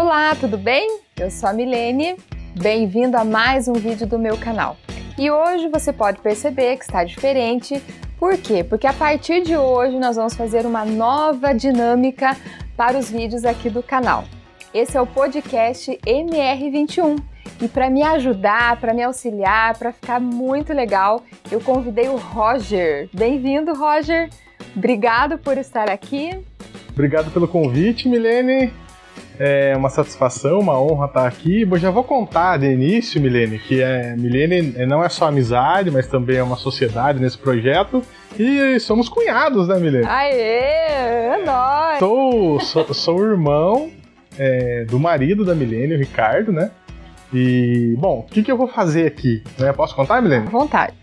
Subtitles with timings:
[0.00, 1.00] Olá, tudo bem?
[1.18, 2.14] Eu sou a Milene,
[2.54, 4.76] bem-vindo a mais um vídeo do meu canal.
[5.18, 7.82] E hoje você pode perceber que está diferente,
[8.16, 8.62] por quê?
[8.62, 12.36] Porque a partir de hoje nós vamos fazer uma nova dinâmica
[12.76, 14.22] para os vídeos aqui do canal.
[14.72, 17.20] Esse é o podcast MR21
[17.60, 23.10] e para me ajudar, para me auxiliar, para ficar muito legal, eu convidei o Roger.
[23.12, 24.30] Bem-vindo, Roger!
[24.76, 26.38] Obrigado por estar aqui.
[26.92, 28.72] Obrigado pelo convite, Milene.
[29.38, 31.62] É uma satisfação, uma honra estar aqui.
[31.62, 36.08] Eu já vou contar de início, Milene, que é, Milene não é só amizade, mas
[36.08, 38.02] também é uma sociedade nesse projeto.
[38.36, 40.06] E somos cunhados, né, Milene?
[40.06, 41.98] Aê, é nóis!
[42.00, 43.90] Sou, sou, sou irmão
[44.36, 46.70] é, do marido da Milene, o Ricardo, né?
[47.32, 49.42] E, bom, o que, que eu vou fazer aqui?
[49.58, 49.72] Né?
[49.72, 50.46] Posso contar, Milene?
[50.46, 50.94] Vontade.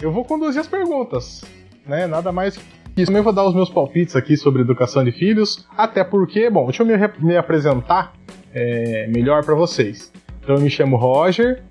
[0.00, 1.44] Eu vou conduzir as perguntas,
[1.86, 2.06] né?
[2.06, 2.58] Nada mais
[2.96, 6.66] e também vou dar os meus palpites aqui sobre educação de filhos, até porque, bom,
[6.66, 8.12] deixa eu me, me apresentar
[8.52, 10.12] é, melhor para vocês.
[10.42, 11.62] Então eu me chamo Roger,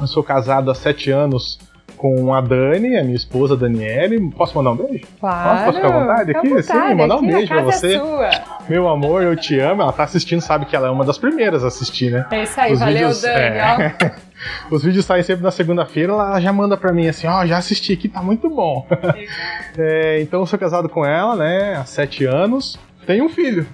[0.00, 1.58] eu sou casado há sete anos
[2.02, 4.28] com a Dani, a minha esposa Daniele.
[4.32, 5.06] Posso mandar um beijo?
[5.20, 5.66] Claro.
[5.66, 6.48] Posso ficar à vontade aqui?
[6.48, 7.96] vontade, Sim, mandar um beijo pra é você.
[7.96, 8.30] Sua.
[8.68, 9.82] Meu amor, eu te amo.
[9.82, 12.26] Ela tá assistindo, sabe que ela é uma das primeiras a assistir, né?
[12.32, 13.56] É isso aí, Os valeu, vídeos, Dani.
[13.56, 14.14] é.
[14.68, 17.58] Os vídeos saem sempre na segunda-feira, ela já manda pra mim assim, ó, oh, já
[17.58, 18.84] assisti aqui, tá muito bom.
[19.78, 22.76] é, então eu sou casado com ela, né, há sete anos.
[23.06, 23.64] Tenho um filho.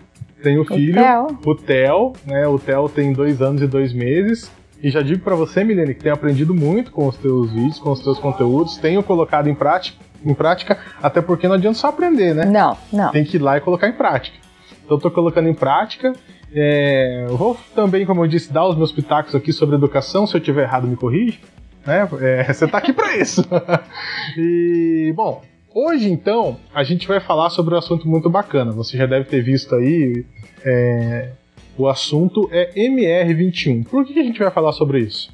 [0.42, 1.38] Tenho um filho, Theo.
[1.46, 2.46] o Theo, né?
[2.46, 4.50] O Theo tem dois anos e dois meses.
[4.82, 7.90] E já digo pra você, Milene, que tenho aprendido muito com os teus vídeos, com
[7.90, 8.76] os teus conteúdos.
[8.76, 12.44] Tenho colocado em prática, em prática, até porque não adianta só aprender, né?
[12.44, 13.10] Não, não.
[13.10, 14.36] Tem que ir lá e colocar em prática.
[14.84, 16.12] Então eu tô colocando em prática.
[16.52, 20.26] É, vou também, como eu disse, dar os meus pitacos aqui sobre educação.
[20.26, 21.40] Se eu tiver errado, me corrige.
[21.84, 22.08] Né?
[22.20, 23.44] É, você tá aqui para isso.
[24.38, 25.42] e, bom,
[25.74, 28.70] hoje então a gente vai falar sobre um assunto muito bacana.
[28.72, 30.24] Você já deve ter visto aí.
[30.64, 31.32] É,
[31.78, 33.86] o assunto é MR21.
[33.86, 35.32] Por que a gente vai falar sobre isso?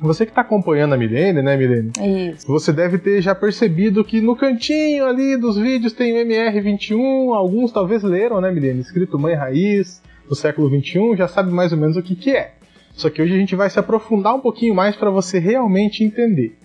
[0.00, 1.90] Você que está acompanhando a Milene, né, Milene?
[2.32, 2.46] Isso.
[2.46, 7.34] Você deve ter já percebido que no cantinho ali dos vídeos tem o MR21.
[7.34, 8.80] Alguns talvez leram, né, Milene?
[8.80, 12.52] Escrito Mãe Raiz do século 21, já sabe mais ou menos o que, que é.
[12.92, 16.56] Só que hoje a gente vai se aprofundar um pouquinho mais para você realmente entender.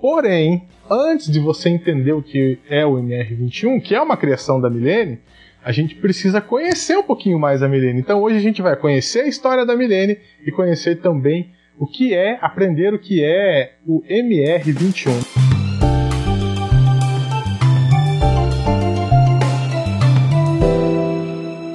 [0.00, 4.68] Porém, antes de você entender o que é o MR21, que é uma criação da
[4.68, 5.20] Milene,
[5.64, 8.00] a gente precisa conhecer um pouquinho mais a Milene.
[8.00, 12.12] Então hoje a gente vai conhecer a história da Milene e conhecer também o que
[12.12, 15.10] é, aprender o que é o MR21.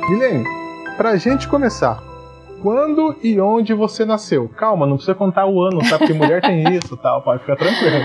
[0.09, 0.43] Milene,
[0.97, 2.01] pra gente começar,
[2.67, 4.49] quando e onde você nasceu?
[4.49, 5.97] Calma, não precisa contar o ano, tá?
[5.97, 8.03] Porque mulher tem isso, tal, pode ficar tranquilo.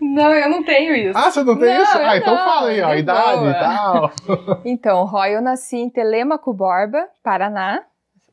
[0.00, 1.18] Não, eu não tenho isso.
[1.18, 1.98] Ah, você não tem Não, isso?
[1.98, 3.50] Ah, então não, fala aí, ó, de idade boa.
[3.50, 4.12] e tal.
[4.64, 7.82] Então, Roy, eu nasci em Telêmaco Borba, Paraná,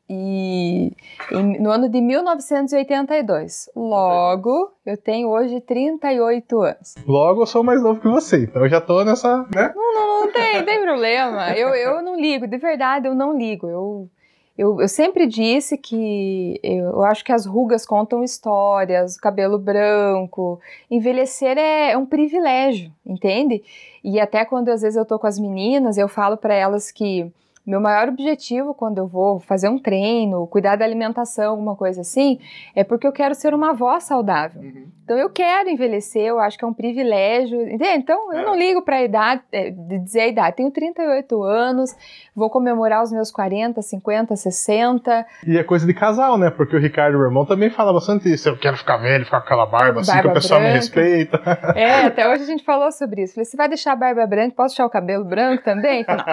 [0.08, 0.92] e
[1.32, 3.70] em- no ano de 1982.
[3.74, 6.94] Logo, eu tenho hoje 38 anos.
[7.06, 9.72] Logo eu sou mais novo que você, então eu já tô nessa, né?
[9.74, 11.50] Não tem, tem problema.
[11.56, 13.68] Eu, eu não ligo, de verdade, eu não ligo.
[13.68, 14.08] Eu,
[14.56, 20.60] eu, eu sempre disse que eu, acho que as rugas contam histórias, o cabelo branco.
[20.90, 23.62] Envelhecer é, é um privilégio, entende?
[24.04, 27.32] E até quando às vezes eu tô com as meninas, eu falo para elas que
[27.66, 32.38] meu maior objetivo quando eu vou fazer um treino, cuidar da alimentação, alguma coisa assim,
[32.74, 34.62] é porque eu quero ser uma avó saudável.
[35.04, 37.60] Então eu quero envelhecer, eu acho que é um privilégio.
[37.62, 37.98] entende?
[37.98, 40.56] Então eu não ligo para a idade, é, dizer a idade.
[40.56, 41.94] Tenho 38 anos,
[42.34, 45.26] vou comemorar os meus 40, 50, 60.
[45.46, 46.50] E é coisa de casal, né?
[46.50, 48.48] Porque o Ricardo, meu irmão, também fala bastante isso.
[48.48, 50.78] Eu quero ficar velho, ficar com aquela barba, assim Barba que o pessoal me branca.
[50.80, 51.42] respeita.
[51.74, 53.34] É, até hoje a gente falou sobre isso.
[53.34, 56.04] Falei, você vai deixar a barba branca, posso deixar o cabelo branco também?
[56.04, 56.24] Falei,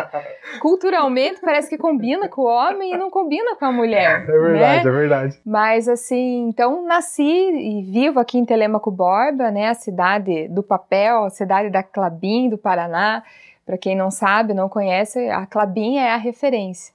[1.19, 4.23] Culturalmente parece que combina com o homem e não combina com a mulher.
[4.23, 4.91] É verdade, né?
[4.91, 5.41] é verdade.
[5.45, 11.25] Mas assim, então nasci e vivo aqui em Telêmaco Borba, né, a cidade do papel,
[11.25, 13.23] a cidade da Clabin do Paraná.
[13.65, 16.91] Para quem não sabe, não conhece, a Clabin é a referência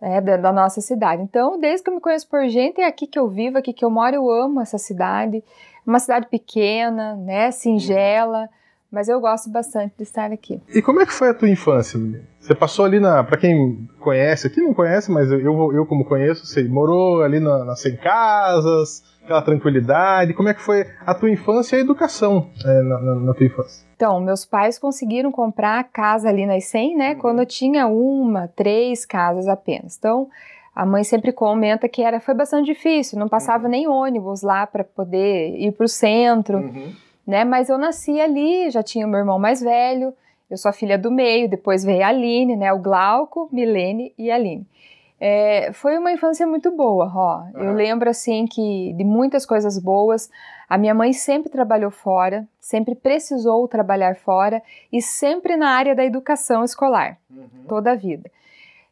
[0.00, 1.20] né, da, da nossa cidade.
[1.20, 3.84] Então, desde que eu me conheço por gente, é aqui que eu vivo, aqui que
[3.84, 5.44] eu moro, eu amo essa cidade.
[5.86, 8.48] Uma cidade pequena, né, singela,
[8.94, 10.60] mas eu gosto bastante de estar aqui.
[10.74, 11.98] E como é que foi a tua infância?
[12.40, 13.24] Você passou ali na.
[13.24, 17.40] Pra quem conhece, aqui não conhece, mas eu, eu, eu como conheço, você morou ali
[17.40, 20.34] na, nas 100 casas, aquela tranquilidade.
[20.34, 23.46] Como é que foi a tua infância e a educação é, na, na- na tua
[23.46, 23.84] infância?
[23.96, 27.14] Então, meus pais conseguiram comprar a casa ali nas 100, né?
[27.14, 29.96] Quando eu tinha uma, três casas apenas.
[29.98, 30.28] Então,
[30.74, 34.82] a mãe sempre comenta que era, foi bastante difícil, não passava nem ônibus lá para
[34.84, 36.58] poder ir para o centro,
[37.26, 37.44] né?
[37.44, 40.14] Mas eu nasci ali, já tinha o meu irmão mais velho,
[40.50, 42.72] eu sou a filha do meio, depois veio a Aline, né?
[42.72, 44.66] O Glauco, Milene e a Aline.
[45.20, 47.42] É, foi uma infância muito boa, ó.
[47.54, 47.64] Uhum.
[47.64, 50.30] Eu lembro assim que de muitas coisas boas.
[50.68, 54.62] A minha mãe sempre trabalhou fora, sempre precisou trabalhar fora
[54.92, 57.48] e sempre na área da educação escolar, uhum.
[57.68, 58.30] toda a vida.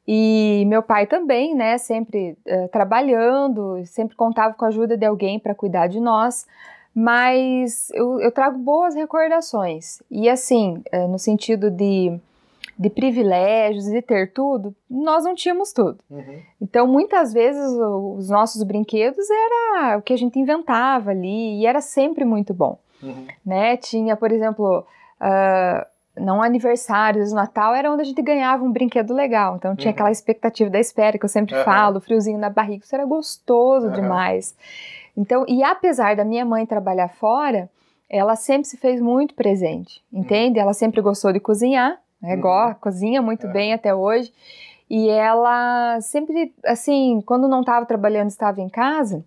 [0.07, 5.39] E meu pai também, né, sempre uh, trabalhando, sempre contava com a ajuda de alguém
[5.39, 6.47] para cuidar de nós,
[6.95, 10.03] mas eu, eu, trago boas recordações.
[10.11, 12.19] E assim, uh, no sentido de,
[12.79, 15.99] de privilégios, de ter tudo, nós não tínhamos tudo.
[16.11, 16.41] Uhum.
[16.61, 21.81] Então, muitas vezes, os nossos brinquedos era o que a gente inventava ali, e era
[21.81, 22.79] sempre muito bom.
[23.03, 23.27] Uhum.
[23.45, 23.77] Né?
[23.79, 24.85] Tinha, por exemplo,
[25.21, 25.87] uh,
[26.17, 29.57] não aniversários, Natal era onde a gente ganhava um brinquedo legal.
[29.57, 29.95] Então tinha uhum.
[29.95, 34.55] aquela expectativa da espera que eu sempre falo, friozinho na barriga, isso era gostoso demais.
[35.17, 37.69] Então, e apesar da minha mãe trabalhar fora,
[38.09, 40.21] ela sempre se fez muito presente, uhum.
[40.21, 40.59] entende?
[40.59, 42.37] Ela sempre gostou de cozinhar, né?
[42.37, 42.75] Uhum.
[42.81, 43.53] cozinha muito é.
[43.53, 44.33] bem até hoje.
[44.89, 49.25] E ela sempre, assim, quando não estava trabalhando, estava em casa,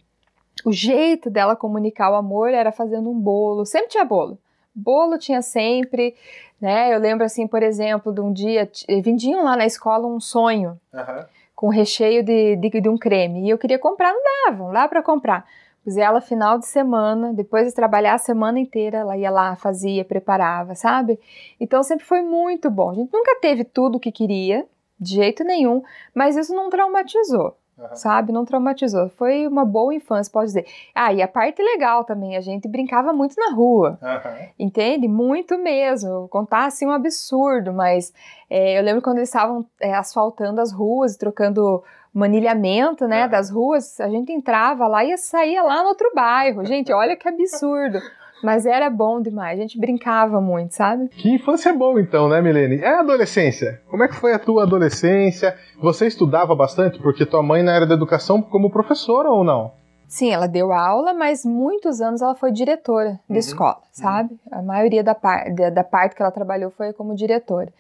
[0.64, 3.66] o jeito dela comunicar o amor era fazendo um bolo.
[3.66, 4.38] Sempre tinha bolo.
[4.74, 6.16] Bolo tinha sempre,
[6.62, 6.94] né?
[6.94, 8.70] Eu lembro assim, por exemplo, de um dia,
[9.04, 11.26] vendiam lá na escola um sonho uhum.
[11.56, 13.46] com recheio de, de, de, um creme.
[13.46, 15.46] E eu queria comprar, não dava, não dava para comprar.
[15.86, 20.04] Pois ela, final de semana, depois de trabalhar a semana inteira, ela ia lá, fazia,
[20.04, 21.20] preparava, sabe?
[21.60, 22.90] Então sempre foi muito bom.
[22.90, 24.66] A gente nunca teve tudo o que queria,
[25.00, 25.84] de jeito nenhum,
[26.14, 27.56] mas isso não traumatizou.
[27.78, 27.94] Uhum.
[27.94, 28.32] Sabe?
[28.32, 29.10] Não traumatizou.
[29.10, 30.66] Foi uma boa infância, pode dizer.
[30.96, 34.00] Ah, e a parte legal também, a gente brincava muito na rua.
[34.02, 34.48] Uhum.
[34.58, 35.08] Entende?
[35.08, 36.28] Muito mesmo.
[36.30, 38.12] Contar assim um absurdo, mas
[38.50, 41.84] é, eu lembro quando eles estavam é, asfaltando as ruas, trocando
[42.16, 43.30] manilhamento, né, uhum.
[43.30, 46.66] das ruas, a gente entrava lá e saía lá no outro bairro.
[46.66, 48.00] Gente, olha que absurdo.
[48.42, 51.08] Mas era bom demais, a gente brincava muito, sabe?
[51.10, 52.80] Que infância boa então, né, Milene?
[52.80, 53.82] É a adolescência.
[53.90, 55.56] Como é que foi a tua adolescência?
[55.82, 57.00] Você estudava bastante?
[57.00, 59.72] Porque tua mãe na área da educação como professora ou não?
[60.08, 63.40] Sim, ela deu aula, mas muitos anos ela foi diretora de uhum.
[63.40, 64.38] escola, sabe?
[64.52, 67.74] A maioria da, par da, da, parte que ela trabalhou foi como diretora.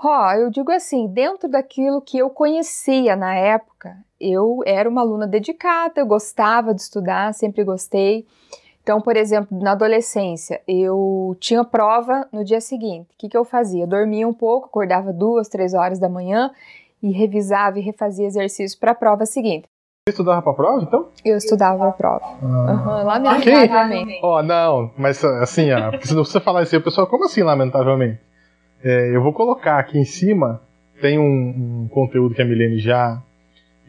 [0.00, 5.00] Ó, oh, eu digo assim, dentro daquilo que eu conhecia na época, eu era uma
[5.00, 8.24] aluna dedicada, eu gostava de estudar, sempre gostei.
[8.80, 13.08] Então, por exemplo, na adolescência, eu tinha prova no dia seguinte.
[13.12, 13.82] O que, que eu fazia?
[13.82, 16.50] Eu dormia um pouco, acordava duas, três horas da manhã
[17.02, 19.64] e revisava e refazia exercícios para a prova seguinte.
[20.08, 21.08] Você estudava para a prova, então?
[21.24, 22.24] Eu estudava para a prova.
[22.24, 22.72] Ah.
[22.72, 24.20] Uhum, lamentavelmente.
[24.22, 27.42] Ó, oh, não, mas assim, ó, porque se você falar assim, o pessoal, como assim
[27.42, 28.27] lamentavelmente?
[28.82, 30.60] É, eu vou colocar aqui em cima,
[31.00, 33.22] tem um, um conteúdo que a Milene já,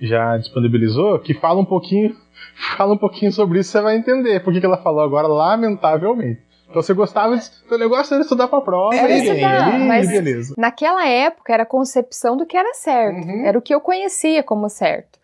[0.02, 2.16] já disponibilizou, que fala um pouquinho
[2.78, 6.42] Fala um pouquinho sobre isso, você vai entender por que, ela falou agora, lamentavelmente.
[6.70, 7.50] Então você gostava de.
[7.72, 10.54] O negócio era estudar pra prova era e estudar, mas beleza.
[10.56, 13.28] Naquela época era a concepção do que era certo.
[13.28, 13.46] Uhum.
[13.46, 15.18] Era o que eu conhecia como certo.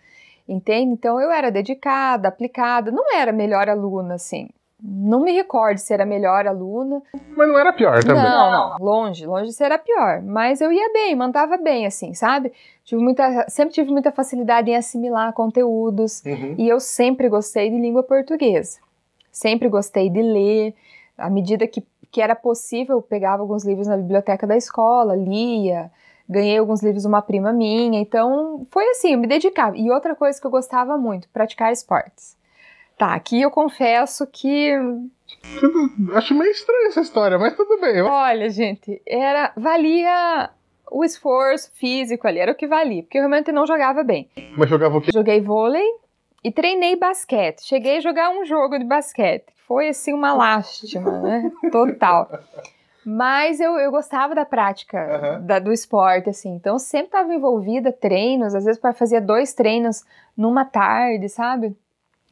[0.47, 0.91] Entende?
[0.91, 4.47] Então eu era dedicada, aplicada, não era melhor aluna, assim.
[4.83, 7.01] Não me recordo se era melhor aluna.
[7.35, 8.21] Mas não era pior também.
[8.21, 10.21] Não, não, longe, longe de ser a pior.
[10.21, 12.51] Mas eu ia bem, mandava bem, assim, sabe?
[12.83, 16.21] Tive muita, sempre tive muita facilidade em assimilar conteúdos.
[16.25, 16.55] Uhum.
[16.57, 18.79] E eu sempre gostei de língua portuguesa.
[19.31, 20.75] Sempre gostei de ler.
[21.17, 21.81] À medida que,
[22.11, 25.89] que era possível, eu pegava alguns livros na biblioteca da escola, lia.
[26.27, 27.99] Ganhei alguns livros de uma prima minha.
[27.99, 29.77] Então, foi assim, eu me dedicava.
[29.77, 32.35] E outra coisa que eu gostava muito, praticar esportes.
[32.97, 34.71] Tá, aqui eu confesso que.
[36.13, 38.01] Acho meio estranha essa história, mas tudo bem.
[38.01, 39.51] Olha, gente, era.
[39.57, 40.49] Valia
[40.91, 44.29] o esforço físico ali, era o que valia, porque eu realmente não jogava bem.
[44.57, 45.11] Mas jogava o quê?
[45.13, 45.85] Joguei vôlei
[46.43, 47.65] e treinei basquete.
[47.65, 49.45] Cheguei a jogar um jogo de basquete.
[49.67, 51.51] Foi assim uma lástima, né?
[51.71, 52.29] Total.
[53.05, 54.97] Mas eu, eu gostava da prática
[55.39, 55.45] uhum.
[55.45, 56.55] da, do esporte, assim.
[56.55, 60.03] Então, eu sempre estava envolvida, treinos, às vezes fazer dois treinos
[60.35, 61.75] numa tarde, sabe?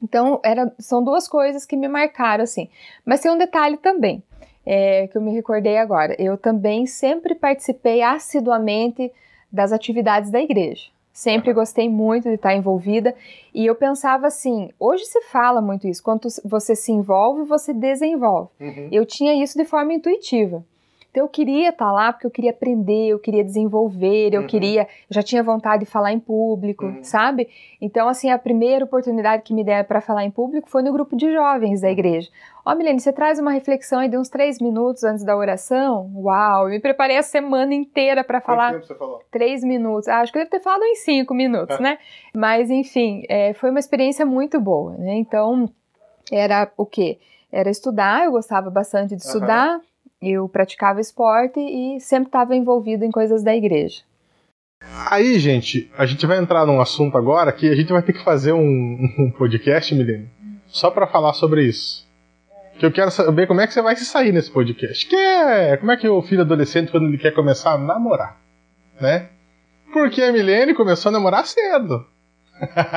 [0.04, 2.70] Então, era, são duas coisas que me marcaram, assim.
[3.06, 4.22] Mas tem um detalhe também,
[4.66, 6.14] é, que eu me recordei agora.
[6.20, 9.10] Eu também sempre participei assiduamente
[9.50, 10.92] das atividades da igreja.
[11.14, 13.16] Sempre gostei muito de estar envolvida.
[13.54, 16.02] E eu pensava assim: hoje se fala muito isso.
[16.02, 18.50] Quando você se envolve, você desenvolve.
[18.60, 18.90] Uhum.
[18.92, 20.66] Eu tinha isso de forma intuitiva.
[21.14, 24.48] Então eu queria estar tá lá porque eu queria aprender, eu queria desenvolver, eu uhum.
[24.48, 27.04] queria, eu já tinha vontade de falar em público, uhum.
[27.04, 27.48] sabe?
[27.80, 31.16] Então assim, a primeira oportunidade que me deram para falar em público foi no grupo
[31.16, 32.32] de jovens da igreja.
[32.66, 36.10] Ó, oh, Milene, você traz uma reflexão aí de uns três minutos antes da oração?
[36.16, 38.72] Uau, eu me preparei a semana inteira para falar.
[38.72, 39.22] Quanto tempo você falou?
[39.30, 40.08] Três minutos.
[40.08, 42.00] Ah, acho que eu devo ter falado em cinco minutos, né?
[42.34, 45.14] Mas enfim, é, foi uma experiência muito boa, né?
[45.14, 45.70] Então,
[46.32, 47.20] era o quê?
[47.52, 49.80] Era estudar, eu gostava bastante de estudar,
[50.32, 54.02] eu praticava esporte e sempre estava envolvido em coisas da igreja.
[55.10, 58.24] Aí, gente, a gente vai entrar num assunto agora que a gente vai ter que
[58.24, 60.30] fazer um, um podcast, Milene,
[60.68, 62.08] só para falar sobre isso.
[62.78, 65.08] Que eu quero saber como é que você vai se sair nesse podcast.
[65.08, 68.38] Que é como é que o filho adolescente, quando ele quer começar a namorar,
[69.00, 69.30] né?
[69.94, 72.06] Porque a Milene começou a namorar cedo.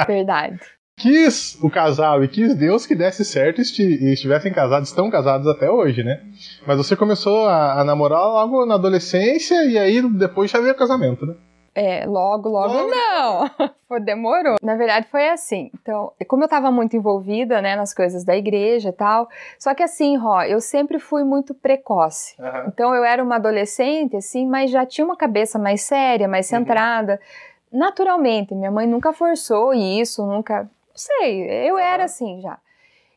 [0.06, 0.60] Verdade.
[0.96, 5.70] Quis o casal e quis Deus que desse certo e estivessem casados, estão casados até
[5.70, 6.22] hoje, né?
[6.66, 10.76] Mas você começou a, a namorar logo na adolescência e aí depois já veio o
[10.76, 11.34] casamento, né?
[11.74, 14.00] É, logo, logo, logo não.
[14.02, 14.56] Demorou.
[14.62, 15.70] Na verdade, foi assim.
[15.74, 19.82] Então, como eu estava muito envolvida, né, nas coisas da igreja e tal, só que
[19.82, 22.34] assim, Ró, eu sempre fui muito precoce.
[22.40, 22.64] Uhum.
[22.68, 26.58] Então, eu era uma adolescente, assim, mas já tinha uma cabeça mais séria, mais uhum.
[26.58, 27.20] centrada.
[27.70, 27.78] Uhum.
[27.78, 30.70] Naturalmente, minha mãe nunca forçou isso, nunca.
[30.96, 32.58] Não sei, eu era assim já.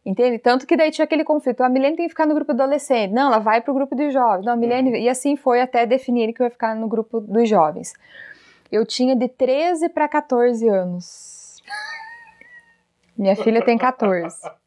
[0.05, 0.37] Entende?
[0.37, 1.61] Tanto que daí tinha aquele conflito.
[1.61, 3.11] A Milene tem que ficar no grupo adolescente.
[3.11, 4.45] Não, ela vai pro grupo dos jovens.
[4.45, 4.89] Não, a Milene.
[4.89, 4.95] Uhum.
[4.95, 7.93] E assim foi até definir que eu ia ficar no grupo dos jovens.
[8.71, 11.61] Eu tinha de 13 para 14 anos.
[13.17, 14.37] Minha filha tem 14.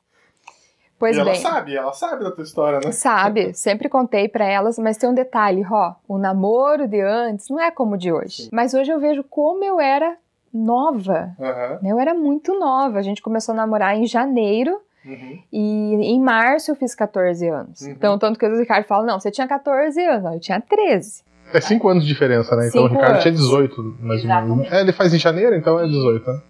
[0.98, 1.32] Pois e bem.
[1.32, 2.92] Ela sabe, ela sabe da tua história, né?
[2.92, 7.58] Sabe, sempre contei para elas, mas tem um detalhe, ó, o namoro de antes não
[7.58, 8.44] é como o de hoje.
[8.44, 8.50] Sim.
[8.52, 10.16] Mas hoje eu vejo como eu era
[10.52, 11.34] nova.
[11.38, 11.90] Uhum.
[11.90, 12.98] Eu era muito nova.
[12.98, 14.80] A gente começou a namorar em janeiro.
[15.04, 15.38] Uhum.
[15.52, 17.80] E em março eu fiz 14 anos.
[17.80, 17.90] Uhum.
[17.90, 21.24] Então, tanto que o Ricardo fala: não, você tinha 14 anos, eu tinha 13.
[21.52, 22.68] É 5 anos de diferença, né?
[22.68, 23.22] Então o Ricardo anos.
[23.22, 24.72] tinha 18, mais ou menos.
[24.72, 26.40] É, ele faz em janeiro, então é 18, né?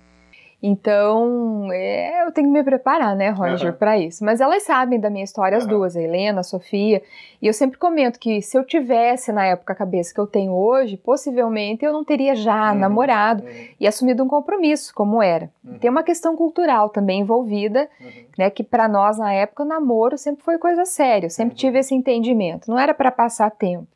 [0.65, 3.77] Então, é, eu tenho que me preparar, né, Roger, uhum.
[3.77, 4.25] para isso.
[4.25, 5.71] Mas elas sabem da minha história, as uhum.
[5.71, 7.03] duas, a Helena, a Sofia.
[7.41, 10.53] E eu sempre comento que se eu tivesse na época a cabeça que eu tenho
[10.53, 12.79] hoje, possivelmente eu não teria já uhum.
[12.79, 13.51] namorado uhum.
[13.81, 15.51] e assumido um compromisso, como era.
[15.65, 15.79] Uhum.
[15.81, 18.11] Tem uma questão cultural também envolvida, uhum.
[18.39, 21.27] né, que para nós na época o namoro sempre foi coisa séria.
[21.27, 22.71] Eu sempre tive esse entendimento.
[22.71, 23.89] Não era para passar tempo.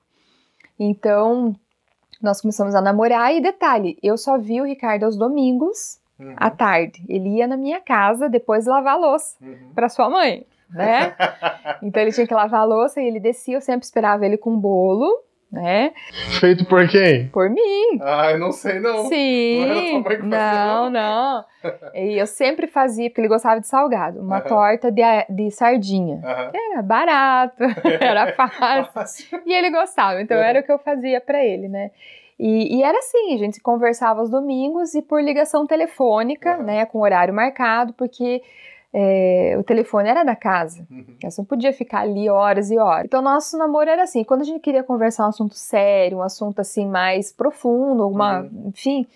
[0.77, 1.55] Então,
[2.21, 6.35] nós começamos a namorar e detalhe, eu só vi o Ricardo aos domingos uhum.
[6.37, 7.05] à tarde.
[7.09, 9.73] Ele ia na minha casa depois de lavar a louça uhum.
[9.75, 11.15] para sua mãe, né?
[11.83, 14.59] então ele tinha que lavar a louça e ele descia, eu sempre esperava ele com
[14.59, 15.93] bolo né?
[16.41, 17.29] Feito por quem?
[17.29, 17.99] Por mim.
[18.01, 19.07] Ah, eu não sei não.
[19.07, 20.03] Sim.
[20.23, 21.45] Não, não, não.
[21.95, 26.21] E eu sempre fazia, porque ele gostava de salgado, uma torta de, de sardinha.
[26.53, 27.65] Era barato,
[28.01, 29.43] era fácil.
[29.45, 31.91] e ele gostava, então era o que eu fazia para ele, né?
[32.39, 37.01] E, e, era assim, a gente conversava aos domingos e por ligação telefônica, né, com
[37.01, 38.43] horário marcado, porque
[38.93, 40.87] é, o telefone era da casa.
[40.91, 41.17] Uhum.
[41.23, 43.07] Você não podia ficar ali horas e horas.
[43.07, 46.61] Então, nosso namoro era assim: quando a gente queria conversar um assunto sério, um assunto
[46.61, 48.69] assim mais profundo, alguma, uhum.
[48.69, 49.07] enfim,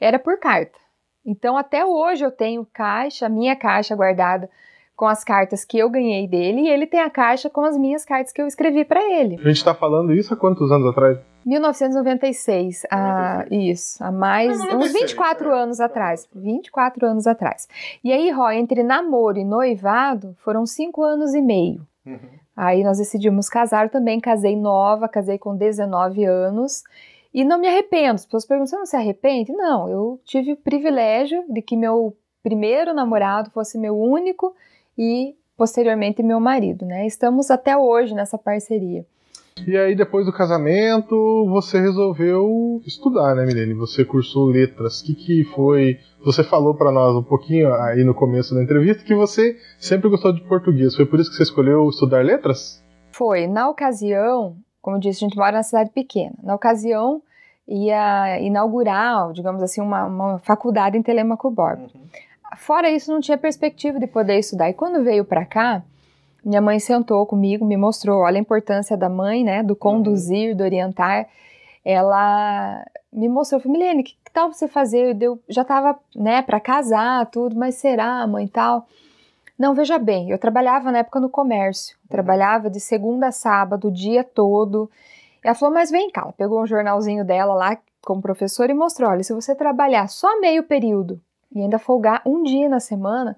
[0.00, 0.78] era por carta.
[1.24, 4.48] Então, até hoje eu tenho caixa, minha caixa guardada
[4.96, 8.04] com as cartas que eu ganhei dele e ele tem a caixa com as minhas
[8.04, 9.36] cartas que eu escrevi para ele.
[9.36, 11.18] A gente está falando isso há quantos anos atrás?
[11.44, 15.62] 1996, a, isso, há mais, 96, uns 24 é.
[15.62, 17.68] anos atrás, 24 anos atrás.
[18.04, 21.86] E aí, Ró, entre namoro e noivado, foram 5 anos e meio.
[22.04, 22.18] Uhum.
[22.56, 26.82] Aí nós decidimos casar também, casei nova, casei com 19 anos,
[27.32, 28.16] e não me arrependo.
[28.16, 29.52] As pessoas perguntam, você não se arrepende?
[29.52, 34.54] Não, eu tive o privilégio de que meu primeiro namorado fosse meu único
[34.98, 37.06] e posteriormente meu marido, né?
[37.06, 39.06] Estamos até hoje nessa parceria.
[39.66, 41.14] E aí, depois do casamento,
[41.48, 43.74] você resolveu estudar, né, Milene?
[43.74, 45.00] Você cursou letras.
[45.00, 45.98] O que, que foi?
[46.24, 50.32] Você falou para nós um pouquinho aí no começo da entrevista que você sempre gostou
[50.32, 50.94] de português.
[50.94, 52.82] Foi por isso que você escolheu estudar letras?
[53.12, 53.46] Foi.
[53.46, 56.34] Na ocasião, como eu disse, a gente mora na cidade pequena.
[56.42, 57.22] Na ocasião,
[57.68, 61.82] ia inaugurar, digamos assim, uma, uma faculdade em Telemaco Borba.
[61.94, 62.00] Uhum.
[62.56, 64.68] Fora isso, não tinha perspectiva de poder estudar.
[64.68, 65.82] E quando veio para cá,
[66.44, 70.64] minha mãe sentou comigo, me mostrou, olha a importância da mãe, né, do conduzir, do
[70.64, 71.28] orientar.
[71.84, 75.20] Ela me mostrou, falei, Milene, que, que tal você fazer?
[75.20, 78.86] Eu já estava, né, para casar, tudo, mas será, mãe, tal?
[79.58, 82.08] Não, veja bem, eu trabalhava na época no comércio, uhum.
[82.08, 84.90] trabalhava de segunda a sábado, o dia todo.
[85.44, 89.10] Ela falou, mas vem cá, ela pegou um jornalzinho dela lá como professora e mostrou,
[89.10, 91.20] olha, se você trabalhar só meio período
[91.54, 93.36] e ainda folgar um dia na semana,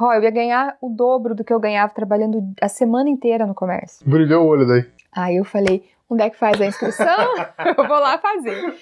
[0.00, 3.54] Ó, eu ia ganhar o dobro do que eu ganhava trabalhando a semana inteira no
[3.54, 4.08] comércio.
[4.08, 4.86] Brilhou o olho daí.
[5.12, 7.06] Aí eu falei, onde é que faz a inscrição?
[7.76, 8.74] eu vou lá fazer.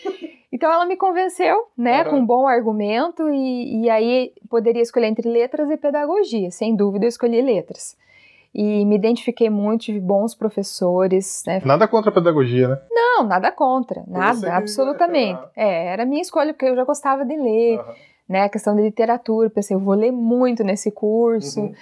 [0.52, 2.11] Então ela me convenceu, né, uhum.
[2.11, 6.50] com um bom argumento, e, e aí poderia escolher entre letras e pedagogia.
[6.50, 7.96] Sem dúvida eu escolhi letras.
[8.54, 11.42] E me identifiquei muito, tive bons professores.
[11.46, 11.61] Né?
[11.64, 12.78] Nada contra a pedagogia, né?
[12.90, 15.40] Não, nada contra, nada, absolutamente.
[15.54, 17.78] É, era a minha escolha, porque eu já gostava de ler.
[17.78, 18.42] Uhum né?
[18.42, 21.61] A questão de literatura, pensei, eu vou ler muito nesse curso.
[21.61, 21.75] Uhum.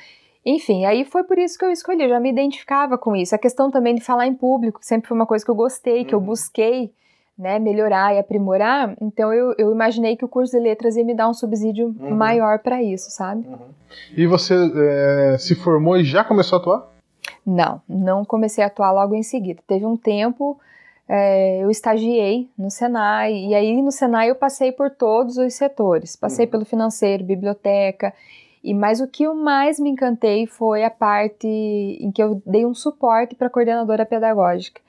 [0.47, 3.35] Enfim, aí foi por isso que eu escolhi, eu já me identificava com isso.
[3.35, 6.15] A questão também de falar em público sempre foi uma coisa que eu gostei, que
[6.15, 6.27] eu uhum.
[6.27, 6.93] busquei,
[7.37, 11.15] né, melhorar e aprimorar, então eu, eu, imaginei que o curso de letras ia me
[11.15, 12.15] dar um subsídio uhum.
[12.15, 13.45] maior para isso, sabe?
[13.49, 13.59] Uhum.
[14.17, 16.89] E você é, se formou e já começou a atuar?
[17.45, 19.61] Não, não comecei a atuar logo em seguida.
[19.67, 20.59] Teve um tempo,
[21.09, 26.17] é, eu estagiei no Senai, e aí no Senai eu passei por todos os setores.
[26.17, 26.51] Passei uhum.
[26.51, 28.13] pelo financeiro, biblioteca,
[28.63, 32.65] e mas o que eu mais me encantei foi a parte em que eu dei
[32.65, 34.81] um suporte para a coordenadora pedagógica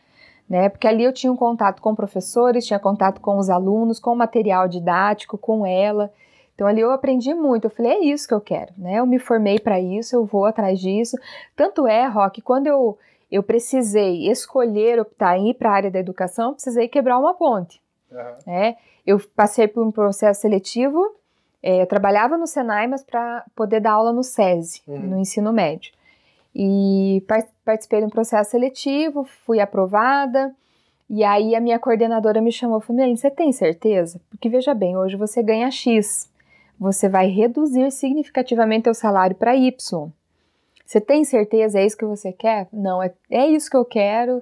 [0.49, 0.69] né?
[0.69, 4.15] Porque ali eu tinha um contato com professores, tinha contato com os alunos, com o
[4.15, 6.11] material didático, com ela.
[6.53, 7.65] Então ali eu aprendi muito.
[7.65, 8.99] Eu falei, é isso que eu quero, né?
[8.99, 11.17] Eu me formei para isso, eu vou atrás disso.
[11.55, 12.97] Tanto é, Rock, quando eu
[13.31, 17.81] eu precisei escolher optar em ir para a área da educação, precisei quebrar uma ponte.
[18.11, 18.35] Uhum.
[18.45, 18.77] Né?
[19.05, 21.15] Eu passei por um processo seletivo,
[21.61, 24.99] é, eu trabalhava no Senai, mas para poder dar aula no SESI, uhum.
[24.99, 25.91] no ensino médio.
[26.55, 27.21] E
[27.65, 30.55] participei de um processo seletivo, fui aprovada.
[31.09, 34.21] E aí a minha coordenadora me chamou e falou: você tem certeza?
[34.29, 36.31] Porque veja bem, hoje você ganha X.
[36.79, 40.11] Você vai reduzir significativamente o salário para Y.
[40.85, 41.79] Você tem certeza?
[41.79, 42.67] É isso que você quer?
[42.71, 44.39] Não, é, é isso que eu quero.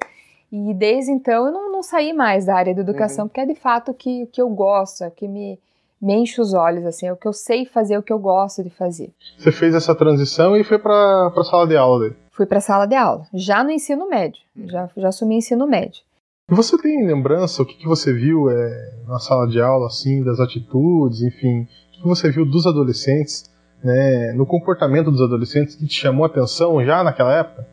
[0.52, 3.30] E desde então eu não, não saí mais da área da educação, uhum.
[3.30, 5.58] porque é de fato o que, que eu gosto, é o que me,
[6.00, 8.20] me enche os olhos, assim, é o que eu sei fazer, é o que eu
[8.20, 9.12] gosto de fazer.
[9.40, 12.18] Você fez essa transição e foi para a sala de aula daí?
[12.30, 14.68] Fui para a sala de aula, já no ensino médio, hum.
[14.68, 16.04] já, já assumi ensino médio.
[16.50, 20.40] Você tem lembrança, o que, que você viu é, na sala de aula, assim, das
[20.40, 23.50] atitudes, enfim, o que você viu dos adolescentes,
[23.84, 27.68] né, no comportamento dos adolescentes que te chamou a atenção já naquela época?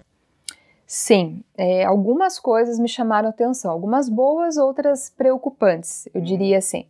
[0.86, 6.24] Sim, é, algumas coisas me chamaram atenção, algumas boas, outras preocupantes, eu hum.
[6.24, 6.84] diria assim.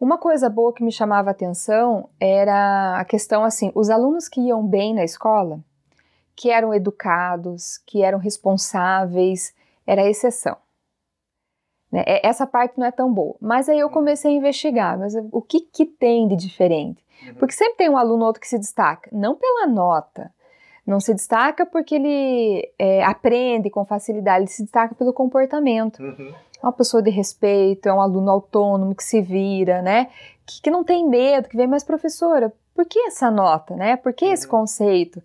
[0.00, 4.40] Uma coisa boa que me chamava a atenção era a questão assim, os alunos que
[4.40, 5.58] iam bem na escola,
[6.36, 9.52] que eram educados, que eram responsáveis,
[9.86, 10.56] era a exceção.
[11.90, 12.04] Né?
[12.06, 13.36] Essa parte não é tão boa.
[13.40, 13.92] Mas aí eu uhum.
[13.92, 17.04] comecei a investigar, mas o que, que tem de diferente?
[17.26, 17.34] Uhum.
[17.34, 20.32] Porque sempre tem um aluno ou outro que se destaca, não pela nota,
[20.86, 26.02] não se destaca porque ele é, aprende com facilidade, ele se destaca pelo comportamento.
[26.02, 30.08] Uhum é uma pessoa de respeito, é um aluno autônomo que se vira, né?
[30.46, 33.96] Que, que não tem medo, que vem, mas professora, por que essa nota, né?
[33.96, 34.50] Por que esse uhum.
[34.50, 35.22] conceito?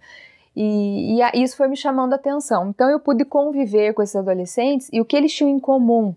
[0.56, 2.69] E, e a, isso foi me chamando a atenção.
[2.69, 6.15] Então eu pude conviver com esses adolescentes e o que eles tinham em comum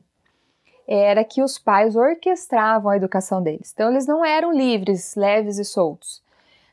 [0.88, 3.70] era que os pais orquestravam a educação deles.
[3.74, 6.22] Então eles não eram livres, leves e soltos.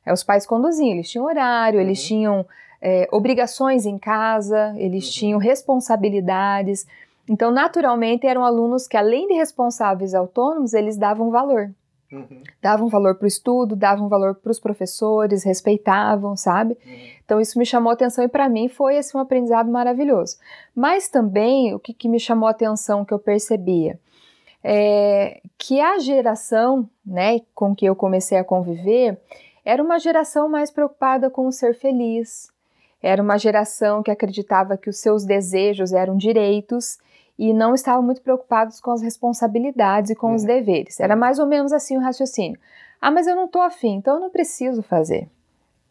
[0.05, 1.85] É, os pais conduziam, eles tinham horário, uhum.
[1.85, 2.45] eles tinham
[2.81, 5.11] é, obrigações em casa, eles uhum.
[5.11, 6.87] tinham responsabilidades.
[7.27, 11.71] Então, naturalmente, eram alunos que, além de responsáveis autônomos, eles davam valor.
[12.11, 12.43] Uhum.
[12.61, 16.77] Davam valor para o estudo, davam valor para os professores, respeitavam, sabe?
[16.85, 16.93] Uhum.
[17.25, 20.37] Então, isso me chamou atenção e, para mim, foi assim, um aprendizado maravilhoso.
[20.75, 23.99] Mas também, o que, que me chamou atenção, que eu percebia,
[24.67, 29.15] é que a geração né, com que eu comecei a conviver
[29.63, 32.49] era uma geração mais preocupada com o ser feliz,
[33.01, 36.97] era uma geração que acreditava que os seus desejos eram direitos
[37.37, 40.47] e não estavam muito preocupados com as responsabilidades e com os uhum.
[40.47, 40.99] deveres.
[40.99, 42.59] Era mais ou menos assim o raciocínio.
[42.99, 45.29] Ah, mas eu não estou afim, então eu não preciso fazer.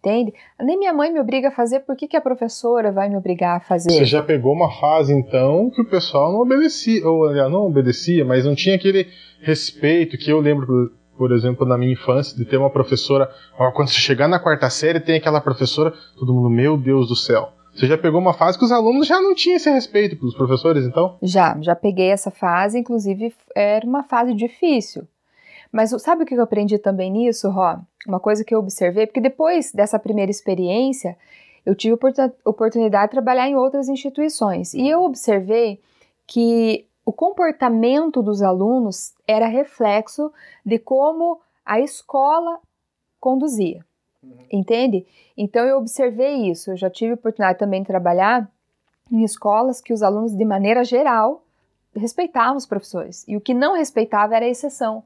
[0.04, 0.34] Entende?
[0.60, 3.56] Nem minha mãe me obriga a fazer, por que, que a professora vai me obrigar
[3.56, 3.90] a fazer?
[3.90, 8.44] Você já pegou uma fase, então, que o pessoal não obedecia, ou não obedecia, mas
[8.44, 9.08] não tinha aquele
[9.40, 13.30] respeito que eu lembro, por exemplo, na minha infância, de ter uma professora.
[13.58, 17.16] Ó, quando você chegar na quarta série, tem aquela professora, todo mundo, meu Deus do
[17.16, 20.34] céu você já pegou uma fase que os alunos já não tinham esse respeito pelos
[20.34, 21.16] professores, então?
[21.20, 25.08] Já, já peguei essa fase, inclusive era uma fase difícil.
[25.74, 27.80] Mas sabe o que eu aprendi também nisso, Ró?
[28.06, 31.18] Uma coisa que eu observei, porque depois dessa primeira experiência,
[31.66, 31.98] eu tive
[32.44, 34.72] oportunidade de trabalhar em outras instituições.
[34.72, 35.80] E eu observei
[36.28, 40.32] que o comportamento dos alunos era reflexo
[40.64, 42.60] de como a escola
[43.18, 43.84] conduzia.
[44.22, 44.30] Uhum.
[44.52, 45.04] Entende?
[45.36, 46.70] Então eu observei isso.
[46.70, 48.48] Eu já tive oportunidade também de trabalhar
[49.10, 51.42] em escolas que os alunos, de maneira geral,
[51.96, 53.24] respeitavam os professores.
[53.26, 55.02] E o que não respeitava era a exceção.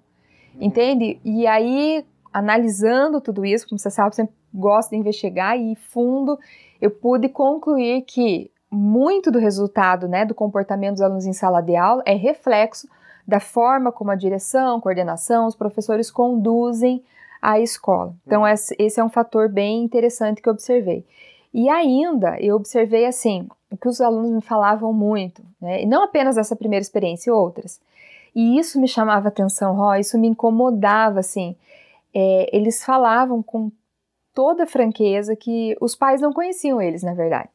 [0.60, 1.20] Entende?
[1.24, 6.38] E aí, analisando tudo isso, como você sabe, eu sempre gosto de investigar e fundo,
[6.80, 11.76] eu pude concluir que muito do resultado né, do comportamento dos alunos em sala de
[11.76, 12.88] aula é reflexo
[13.26, 17.02] da forma como a direção, coordenação, os professores conduzem
[17.42, 18.14] à escola.
[18.26, 18.48] Então, uhum.
[18.48, 21.04] esse é um fator bem interessante que eu observei.
[21.52, 25.82] E ainda eu observei assim, o que os alunos me falavam muito, né?
[25.82, 27.80] E não apenas essa primeira experiência, outras.
[28.38, 31.56] E isso me chamava atenção, Ró, isso me incomodava, assim.
[32.14, 33.68] É, eles falavam com
[34.32, 37.50] toda franqueza que os pais não conheciam eles, na verdade.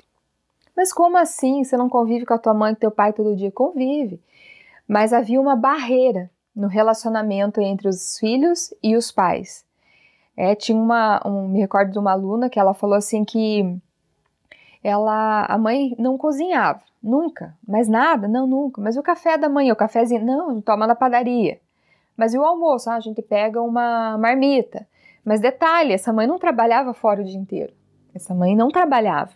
[0.76, 1.64] Mas como assim?
[1.64, 3.50] Você não convive com a tua mãe e teu pai todo dia?
[3.50, 4.20] Convive.
[4.86, 9.66] mas havia uma barreira no relacionamento entre os filhos e os pais.
[10.36, 13.74] É, tinha uma, um, me recordo de uma aluna que ela falou assim que
[14.84, 18.82] ela, a mãe não cozinhava, nunca, mas nada, não, nunca.
[18.82, 21.60] Mas o café da manhã, o cafezinho, não, toma na padaria.
[22.18, 22.90] Mas e o almoço?
[22.90, 24.86] Ah, a gente pega uma marmita.
[25.26, 27.74] Mas detalhe, essa mãe não trabalhava fora o dia inteiro.
[28.14, 29.32] Essa mãe não trabalhava.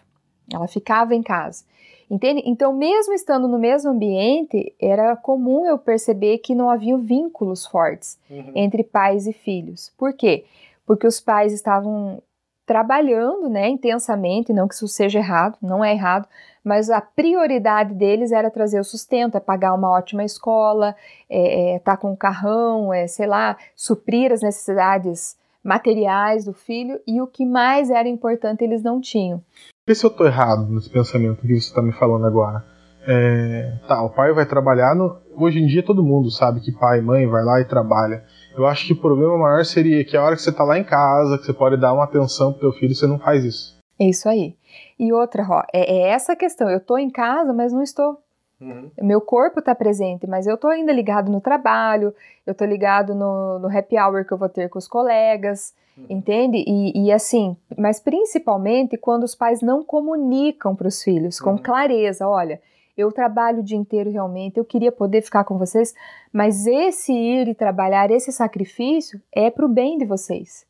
[0.54, 1.66] Ela ficava em casa.
[2.10, 2.42] Entende?
[2.46, 8.18] Então, mesmo estando no mesmo ambiente, era comum eu perceber que não havia vínculos fortes
[8.30, 8.52] uhum.
[8.56, 9.92] entre pais e filhos.
[9.98, 10.46] Por quê?
[10.86, 12.22] Porque os pais estavam
[12.68, 16.28] trabalhando, né, intensamente, não que isso seja errado, não é errado,
[16.62, 20.94] mas a prioridade deles era trazer o sustento, é pagar uma ótima escola,
[21.30, 27.00] é, é tá com um carrão, é, sei lá, suprir as necessidades materiais do filho
[27.08, 29.42] e o que mais era importante eles não tinham.
[29.88, 32.66] Vê se eu estou errado nesse pensamento que você está me falando agora.
[33.08, 34.94] É, tá, o pai vai trabalhar.
[34.94, 38.26] No, hoje em dia todo mundo sabe que pai e mãe vai lá e trabalha.
[38.58, 40.84] Eu acho que o problema maior seria que a hora que você está lá em
[40.84, 43.78] casa, que você pode dar uma atenção pro teu filho, você não faz isso.
[44.00, 44.56] É isso aí.
[45.00, 46.70] E outra, ó, é, é essa questão.
[46.70, 48.18] Eu estou em casa, mas não estou
[48.60, 48.90] Uhum.
[49.02, 52.14] Meu corpo está presente, mas eu estou ainda ligado no trabalho,
[52.46, 56.06] eu estou ligado no, no, happy hour que eu vou ter com os colegas, uhum.
[56.10, 56.64] entende?
[56.66, 61.58] E, e, assim, mas principalmente quando os pais não comunicam para os filhos com uhum.
[61.58, 62.60] clareza: olha,
[62.98, 65.94] eu trabalho o dia inteiro realmente, eu queria poder ficar com vocês,
[66.34, 70.66] mas esse ir e trabalhar, esse sacrifício é para o bem de vocês.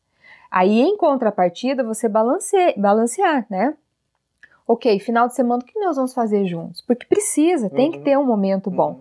[0.50, 3.74] Aí, em contrapartida, você balancear, balancear né?
[4.68, 6.82] ok, final de semana, o que nós vamos fazer juntos?
[6.82, 7.92] Porque precisa, tem uhum.
[7.92, 8.90] que ter um momento bom.
[8.90, 9.00] Uhum.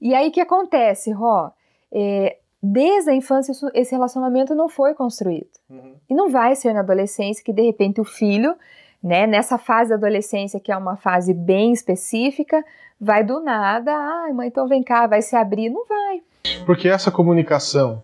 [0.00, 1.50] E aí o que acontece, Ró?
[1.90, 5.50] É, desde a infância esse relacionamento não foi construído.
[5.68, 5.94] Uhum.
[6.08, 8.54] E não vai ser na adolescência que de repente o filho,
[9.02, 12.64] né, nessa fase da adolescência, que é uma fase bem específica,
[13.00, 15.70] vai do nada, ai mãe, então vem cá, vai se abrir.
[15.70, 16.20] Não vai.
[16.66, 18.02] Porque essa comunicação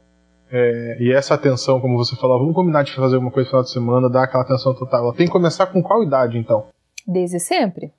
[0.50, 3.62] é, e essa atenção, como você falou, vamos combinar de fazer alguma coisa no final
[3.64, 6.66] de semana, dar aquela atenção total, ela tem que começar com qual idade então?
[7.07, 7.92] Desde sempre.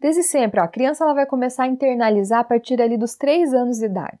[0.00, 3.52] Desde sempre, ó, a criança ela vai começar a internalizar a partir ali dos três
[3.52, 4.18] anos de idade.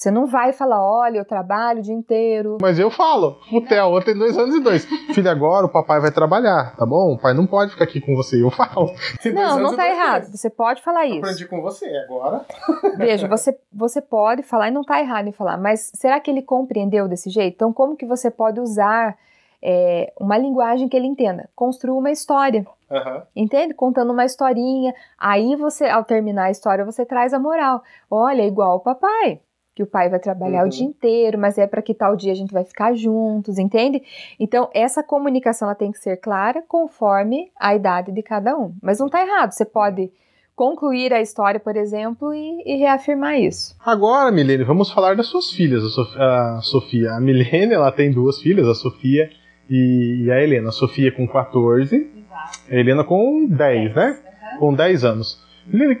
[0.00, 2.56] Você não vai falar, olha, eu trabalho o dia inteiro.
[2.58, 4.86] Mas eu falo, o Theo tem dois anos e dois.
[5.14, 7.12] Filho, agora o papai vai trabalhar, tá bom?
[7.12, 8.94] O pai não pode ficar aqui com você, eu falo.
[9.26, 10.34] não, não tá errado.
[10.34, 11.18] Você pode falar isso.
[11.18, 12.46] Aprendi com você agora.
[12.96, 16.40] Veja, você, você pode falar e não tá errado em falar, mas será que ele
[16.40, 17.56] compreendeu desse jeito?
[17.56, 19.18] Então, como que você pode usar
[19.62, 21.50] é, uma linguagem que ele entenda.
[21.54, 22.66] Construa uma história.
[22.90, 23.22] Uhum.
[23.36, 23.74] Entende?
[23.74, 24.94] Contando uma historinha.
[25.18, 27.82] Aí você, ao terminar a história, você traz a moral.
[28.10, 29.42] Olha, igual o papai.
[29.80, 30.66] Que o pai vai trabalhar uhum.
[30.66, 34.02] o dia inteiro, mas é para que tal dia a gente vai ficar juntos, entende?
[34.38, 38.74] Então, essa comunicação ela tem que ser clara conforme a idade de cada um.
[38.82, 40.12] Mas não está errado, você pode
[40.54, 43.74] concluir a história, por exemplo, e, e, reafirmar isso.
[43.82, 45.82] Agora, Milene, vamos falar das suas filhas,
[46.18, 47.12] a Sofia.
[47.12, 49.30] A Milene, ela tem duas filhas, a Sofia
[49.70, 50.68] e, a Helena.
[50.68, 52.58] A Sofia com 14, Exato.
[52.70, 54.18] a Helena com 10, né?
[54.52, 54.58] Uhum.
[54.58, 55.42] Com 10 anos.
[55.72, 55.98] Helena,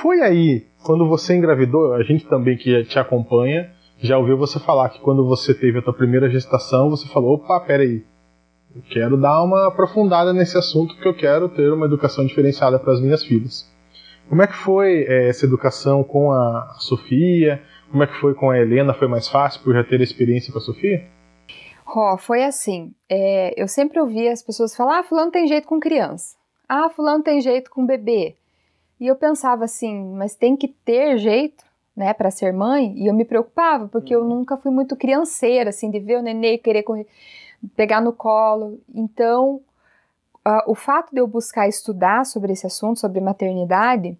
[0.00, 4.88] foi aí, quando você engravidou, a gente também que te acompanha, já ouviu você falar
[4.90, 8.04] que quando você teve a tua primeira gestação, você falou, opa, peraí,
[8.74, 12.92] eu quero dar uma aprofundada nesse assunto porque eu quero ter uma educação diferenciada para
[12.92, 13.68] as minhas filhas.
[14.28, 17.62] Como é que foi é, essa educação com a Sofia?
[17.90, 18.94] Como é que foi com a Helena?
[18.94, 21.04] Foi mais fácil por já ter experiência com a Sofia?
[21.84, 22.92] Ró, foi assim.
[23.08, 26.36] É, eu sempre ouvia as pessoas falar: ah, Fulano tem jeito com criança.
[26.68, 28.34] Ah, Fulano tem jeito com bebê.
[29.00, 32.94] E eu pensava assim, mas tem que ter jeito, né, para ser mãe?
[32.96, 34.28] E eu me preocupava, porque eu uhum.
[34.28, 37.06] nunca fui muito crianceira, assim, de ver o nenê querer correr,
[37.74, 38.80] pegar no colo.
[38.94, 39.60] Então,
[40.46, 44.16] uh, o fato de eu buscar estudar sobre esse assunto, sobre maternidade,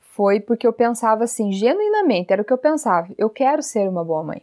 [0.00, 4.04] foi porque eu pensava assim, genuinamente, era o que eu pensava: eu quero ser uma
[4.04, 4.42] boa mãe.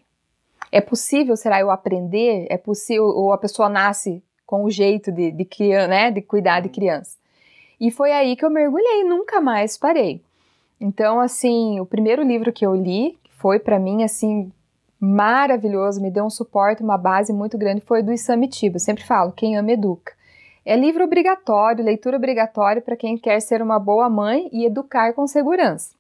[0.71, 2.47] É possível, será, eu aprender?
[2.49, 5.47] É possível, ou a pessoa nasce com o jeito de, de,
[5.87, 6.73] né, de cuidar de uhum.
[6.73, 7.18] criança?
[7.79, 10.21] E foi aí que eu mergulhei, nunca mais parei.
[10.79, 14.51] Então, assim, o primeiro livro que eu li, foi para mim, assim,
[14.99, 18.75] maravilhoso, me deu um suporte, uma base muito grande, foi do Isamitiba.
[18.75, 20.13] Eu sempre falo, quem ama educa.
[20.65, 25.25] É livro obrigatório, leitura obrigatória para quem quer ser uma boa mãe e educar com
[25.25, 25.95] segurança.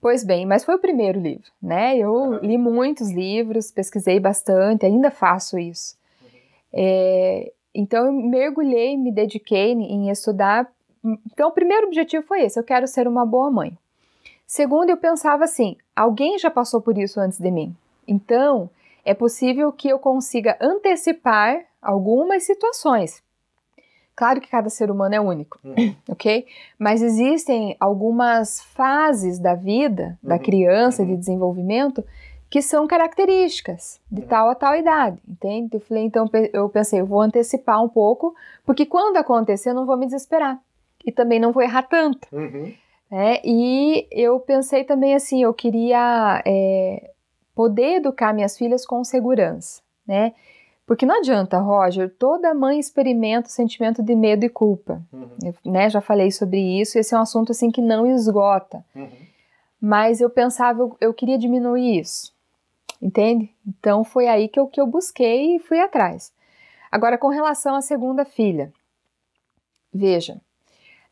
[0.00, 1.96] Pois bem, mas foi o primeiro livro, né?
[1.96, 5.94] Eu li muitos livros, pesquisei bastante, ainda faço isso.
[6.72, 10.70] É, então eu mergulhei, me dediquei em estudar.
[11.32, 13.76] Então o primeiro objetivo foi esse: eu quero ser uma boa mãe.
[14.46, 17.74] Segundo, eu pensava assim: alguém já passou por isso antes de mim.
[18.06, 18.68] Então
[19.04, 23.22] é possível que eu consiga antecipar algumas situações.
[24.14, 25.96] Claro que cada ser humano é único, uhum.
[26.10, 26.46] ok?
[26.78, 30.42] Mas existem algumas fases da vida da uhum.
[30.42, 31.18] criança de uhum.
[31.18, 32.04] desenvolvimento
[32.50, 35.76] que são características de tal a tal idade, entende?
[35.76, 38.34] Eu falei, então eu pensei, eu vou antecipar um pouco,
[38.66, 40.60] porque quando acontecer eu não vou me desesperar
[41.06, 42.26] e também não vou errar tanto.
[42.32, 42.74] Uhum.
[43.08, 43.40] Né?
[43.44, 47.12] E eu pensei também assim, eu queria é,
[47.54, 50.34] poder educar minhas filhas com segurança, né?
[50.86, 55.00] Porque não adianta, Roger, toda mãe experimenta o sentimento de medo e culpa.
[55.12, 55.30] Uhum.
[55.44, 58.84] Eu, né, já falei sobre isso, esse é um assunto assim que não esgota.
[58.92, 59.08] Uhum.
[59.80, 62.32] Mas eu pensava, eu, eu, queria diminuir isso.
[63.00, 63.54] Entende?
[63.66, 66.32] Então foi aí que eu, que eu busquei e fui atrás.
[66.90, 68.72] Agora, com relação à segunda filha,
[69.92, 70.40] veja,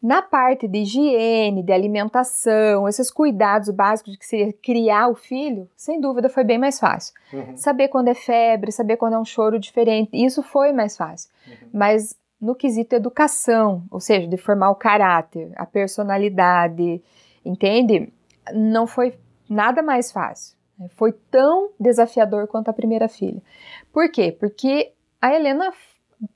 [0.03, 5.69] na parte de higiene, de alimentação, esses cuidados básicos de que seria criar o filho,
[5.77, 7.15] sem dúvida foi bem mais fácil.
[7.33, 7.57] Uhum.
[7.57, 11.31] Saber quando é febre, saber quando é um choro diferente, isso foi mais fácil.
[11.47, 11.69] Uhum.
[11.73, 17.03] Mas no quesito educação, ou seja, de formar o caráter, a personalidade,
[17.45, 18.13] entende?
[18.55, 19.15] Não foi
[19.49, 20.58] nada mais fácil.
[20.97, 23.43] Foi tão desafiador quanto a primeira filha.
[23.93, 24.31] Por quê?
[24.31, 25.73] Porque a Helena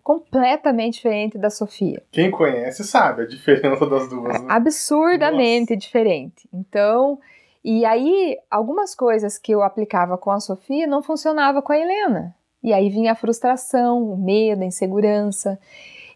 [0.02, 2.02] completamente diferente da Sofia.
[2.11, 4.40] Quem conhece sabe a diferença das duas.
[4.40, 4.46] Né?
[4.48, 5.76] Absurdamente Nossa.
[5.76, 6.48] diferente.
[6.52, 7.18] Então,
[7.64, 12.35] e aí algumas coisas que eu aplicava com a Sofia não funcionava com a Helena.
[12.62, 15.59] E aí vinha a frustração, o medo, a insegurança,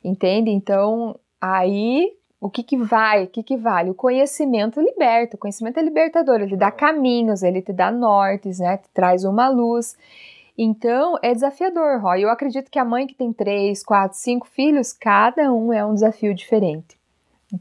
[0.04, 0.50] entende?
[0.50, 3.90] Então, aí o que que vai, o que que vale?
[3.90, 8.76] O conhecimento liberta, o conhecimento é libertador, ele dá caminhos, ele te dá nortes, né?
[8.76, 9.96] Te traz uma luz.
[10.58, 12.22] Então, é desafiador, Roy.
[12.22, 15.94] Eu acredito que a mãe que tem três, quatro, cinco filhos, cada um é um
[15.94, 16.96] desafio diferente.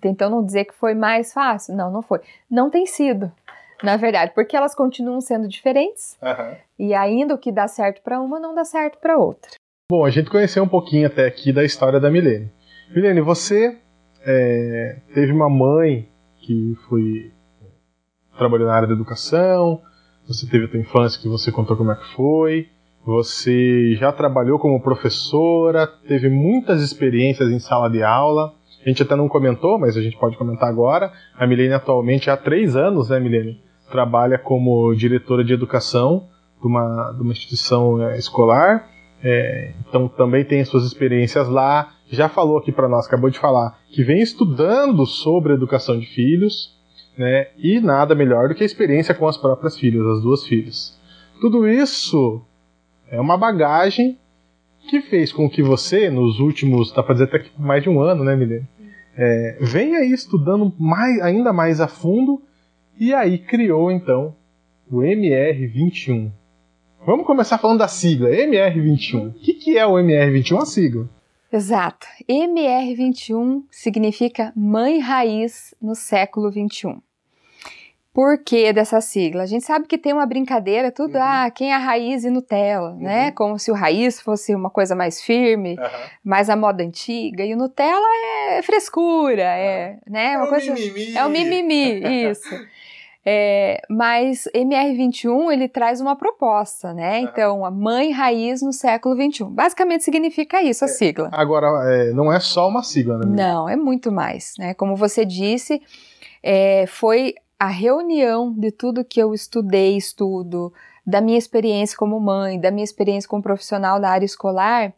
[0.03, 1.75] Então, não dizer que foi mais fácil.
[1.75, 2.19] Não, não foi.
[2.49, 3.31] Não tem sido,
[3.83, 6.55] na verdade, porque elas continuam sendo diferentes uhum.
[6.79, 9.51] e ainda o que dá certo para uma não dá certo para outra.
[9.89, 12.51] Bom, a gente conheceu um pouquinho até aqui da história da Milene.
[12.89, 13.77] Milene, você
[14.25, 16.09] é, teve uma mãe
[16.41, 17.31] que foi
[18.37, 19.81] trabalhou na área da educação,
[20.27, 22.67] você teve a tua infância que você contou como é que foi,
[23.05, 28.51] você já trabalhou como professora, teve muitas experiências em sala de aula.
[28.83, 31.11] A gente até não comentou, mas a gente pode comentar agora.
[31.37, 33.61] A Milene atualmente há três anos, né, Milene?
[33.91, 36.27] Trabalha como diretora de educação
[36.59, 38.89] de uma, de uma instituição é, escolar.
[39.23, 41.94] É, então também tem suas experiências lá.
[42.09, 46.75] Já falou aqui para nós, acabou de falar, que vem estudando sobre educação de filhos,
[47.17, 47.47] né?
[47.57, 50.97] E nada melhor do que a experiência com as próprias filhas, as duas filhas.
[51.41, 52.41] Tudo isso
[53.09, 54.17] é uma bagagem
[54.87, 57.99] que fez com que você, nos últimos, dá para dizer até que mais de um
[57.99, 58.67] ano, né, Milene?
[59.17, 62.41] É, venha aí estudando mais, ainda mais a fundo
[62.99, 64.35] e aí criou então
[64.91, 66.31] o MR21.
[67.05, 69.29] Vamos começar falando da sigla, MR21.
[69.29, 71.09] O que, que é o MR21, a sigla?
[71.55, 72.05] Exato.
[72.29, 77.01] MR21 significa Mãe Raiz no século 21.
[78.13, 79.43] Por que dessa sigla?
[79.43, 81.21] A gente sabe que tem uma brincadeira, tudo, uhum.
[81.21, 82.95] ah, quem é a raiz e Nutella, né?
[82.95, 83.03] uhum.
[83.03, 83.31] né?
[83.31, 86.09] Como se o raiz fosse uma coisa mais firme, uhum.
[86.23, 88.07] mais a moda antiga, e o Nutella
[88.47, 90.33] é frescura, é, né?
[90.33, 91.15] É uma o coisa, mimimi.
[91.15, 92.49] É o mimimi, isso.
[93.27, 97.21] É, mas MR21 ele traz uma proposta, né?
[97.21, 99.49] Então, a mãe raiz no século 21.
[99.49, 101.29] Basicamente significa isso a é, sigla.
[101.31, 103.25] Agora, é, não é só uma sigla, né?
[103.25, 104.75] Não, é muito mais, né?
[104.75, 105.81] Como você disse,
[106.43, 110.71] é, foi a reunião de tudo que eu estudei, estudo,
[111.05, 114.93] da minha experiência como mãe, da minha experiência como profissional da área escolar,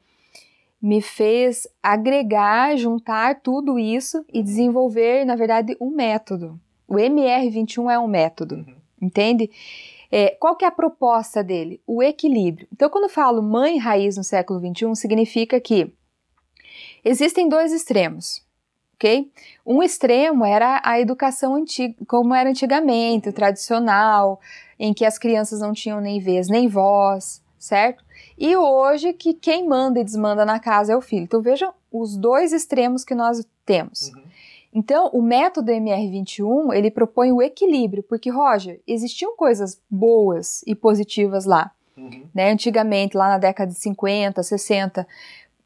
[0.82, 6.60] me fez agregar, juntar tudo isso e desenvolver, na verdade, um método.
[6.88, 8.76] O MR21 é um método, uhum.
[9.02, 9.50] entende?
[10.12, 11.82] É, qual que é a proposta dele?
[11.86, 12.68] O equilíbrio.
[12.72, 15.92] Então, quando eu falo mãe raiz no século XXI, significa que
[17.04, 18.48] existem dois extremos
[18.98, 19.32] ok?
[19.66, 24.42] Um extremo era a educação antiga, como era antigamente, o tradicional,
[24.78, 28.04] em que as crianças não tinham nem vez nem voz, certo?
[28.38, 31.24] E hoje que quem manda e desmanda na casa é o filho.
[31.24, 34.10] Então vejam os dois extremos que nós temos.
[34.10, 34.27] Uhum.
[34.78, 41.46] Então, o método MR21, ele propõe o equilíbrio, porque, Roger, existiam coisas boas e positivas
[41.46, 41.72] lá.
[41.98, 42.28] Uhum.
[42.32, 42.52] Né?
[42.52, 45.08] Antigamente, lá na década de 50, 60,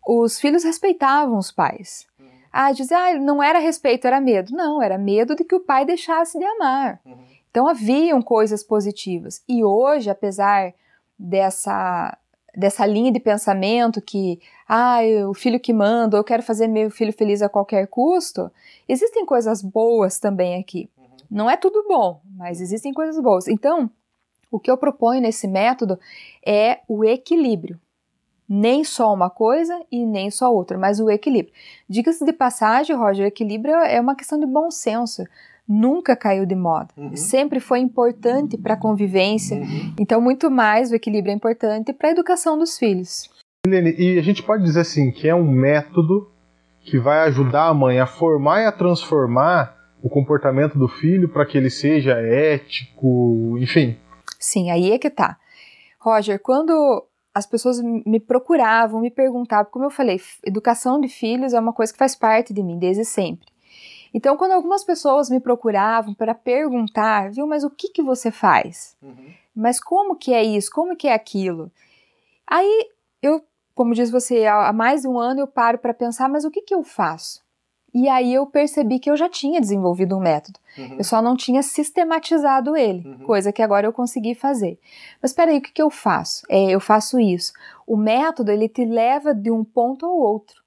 [0.08, 2.08] os filhos respeitavam os pais.
[2.54, 4.56] Ah, dizer, ah, não era respeito, era medo.
[4.56, 7.02] Não, era medo de que o pai deixasse de amar.
[7.06, 7.17] Uhum.
[7.50, 9.43] Então haviam coisas positivas.
[9.45, 10.74] E hoje, apesar
[11.19, 12.17] dessa
[12.55, 17.13] dessa linha de pensamento que, ah, o filho que manda, eu quero fazer meu filho
[17.13, 18.51] feliz a qualquer custo,
[18.87, 20.89] existem coisas boas também aqui.
[20.97, 21.05] Uhum.
[21.29, 23.47] Não é tudo bom, mas existem coisas boas.
[23.47, 23.89] Então,
[24.51, 25.97] o que eu proponho nesse método
[26.45, 27.79] é o equilíbrio
[28.47, 31.53] Nem só uma coisa e nem só outra, mas o equilíbrio.
[31.87, 35.23] Diga-se de passagem, Roger, o equilíbrio é uma questão de bom senso.
[35.73, 36.89] Nunca caiu de moda.
[36.97, 37.15] Uhum.
[37.15, 39.55] Sempre foi importante para a convivência.
[39.55, 39.95] Uhum.
[39.97, 43.29] Então, muito mais o equilíbrio é importante para a educação dos filhos.
[43.65, 46.29] Helene, e a gente pode dizer assim que é um método
[46.81, 51.45] que vai ajudar a mãe a formar e a transformar o comportamento do filho para
[51.45, 53.97] que ele seja ético, enfim.
[54.38, 55.38] Sim, aí é que tá.
[55.99, 61.60] Roger, quando as pessoas me procuravam, me perguntavam, como eu falei, educação de filhos é
[61.60, 63.47] uma coisa que faz parte de mim desde sempre.
[64.13, 68.95] Então, quando algumas pessoas me procuravam para perguntar, viu, mas o que que você faz?
[69.02, 69.34] Uhum.
[69.56, 70.69] Mas como que é isso?
[70.71, 71.71] Como que é aquilo?
[72.45, 72.89] Aí
[73.21, 73.41] eu,
[73.74, 76.62] como diz você, há mais de um ano eu paro para pensar, mas o que
[76.62, 77.41] que eu faço?
[77.93, 80.58] E aí eu percebi que eu já tinha desenvolvido um método.
[80.78, 80.95] Uhum.
[80.97, 83.26] Eu só não tinha sistematizado ele, uhum.
[83.26, 84.80] coisa que agora eu consegui fazer.
[85.21, 86.43] Mas espera aí, o que, que eu faço?
[86.50, 87.52] É, eu faço isso.
[87.86, 90.61] O método, ele te leva de um ponto ao outro.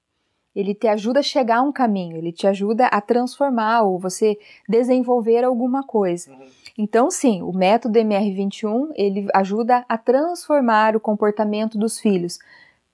[0.55, 4.37] Ele te ajuda a chegar a um caminho, ele te ajuda a transformar ou você
[4.69, 6.31] desenvolver alguma coisa.
[6.31, 6.47] Uhum.
[6.77, 12.39] Então, sim, o método MR21, ele ajuda a transformar o comportamento dos filhos.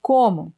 [0.02, 0.52] Como?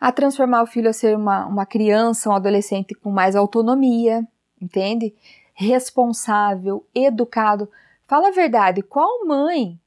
[0.00, 4.26] a transformar o filho a ser uma, uma criança, um adolescente com mais autonomia,
[4.60, 5.14] entende?
[5.52, 7.68] Responsável, educado.
[8.06, 9.78] Fala a verdade, qual mãe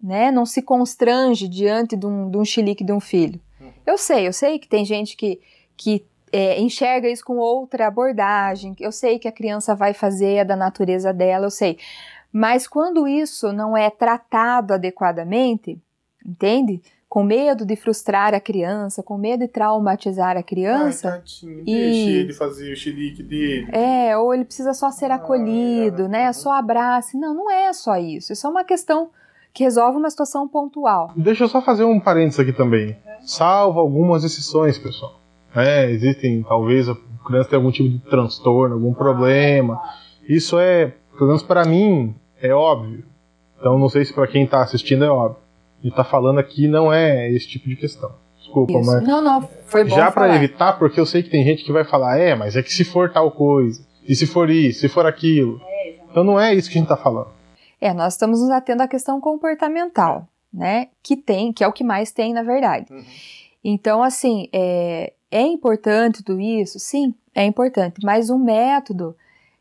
[0.00, 3.40] né, não se constrange diante de um, de um chilique de um filho?
[3.86, 5.40] Eu sei, eu sei que tem gente que,
[5.76, 10.44] que é, enxerga isso com outra abordagem, eu sei que a criança vai fazer é
[10.44, 11.78] da natureza dela, eu sei.
[12.32, 15.80] Mas quando isso não é tratado adequadamente,
[16.26, 16.82] entende?
[17.08, 21.08] com medo de frustrar a criança, com medo de traumatizar a criança.
[21.08, 21.64] Ai, tadinho, e...
[21.64, 23.68] deixe ele fazer o xilique dele.
[23.72, 26.32] É, ou ele precisa só ser acolhido, Ai, né?
[26.32, 27.18] Só abraço.
[27.18, 28.32] Não, não é só isso.
[28.32, 29.10] Isso é uma questão
[29.54, 31.10] que resolve uma situação pontual.
[31.16, 32.94] Deixa eu só fazer um parênteses aqui também.
[33.26, 35.20] Salvo algumas exceções, pessoal.
[35.54, 39.80] É, existem, talvez, a criança tenha algum tipo de transtorno, algum problema.
[40.28, 43.04] Isso é, pelo menos para mim, é óbvio.
[43.58, 45.46] Então não sei se para quem está assistindo é óbvio
[45.86, 48.10] gente está falando aqui não é esse tipo de questão.
[48.38, 48.92] Desculpa, Isso.
[48.92, 49.02] mas.
[49.02, 49.94] Não, não, foi bom.
[49.94, 52.62] Já para evitar, porque eu sei que tem gente que vai falar, é, mas é
[52.62, 55.60] que se for tal coisa, e se for isso, se for aquilo.
[55.64, 57.28] É, então não é isso que a gente está falando.
[57.80, 60.26] É, nós estamos nos atendo à questão comportamental,
[60.56, 60.88] né?
[61.02, 62.92] Que tem, que é o que mais tem, na verdade.
[62.92, 63.04] Uhum.
[63.62, 66.78] Então, assim, é, é importante tudo isso?
[66.78, 67.96] Sim, é importante.
[68.02, 69.16] Mas um método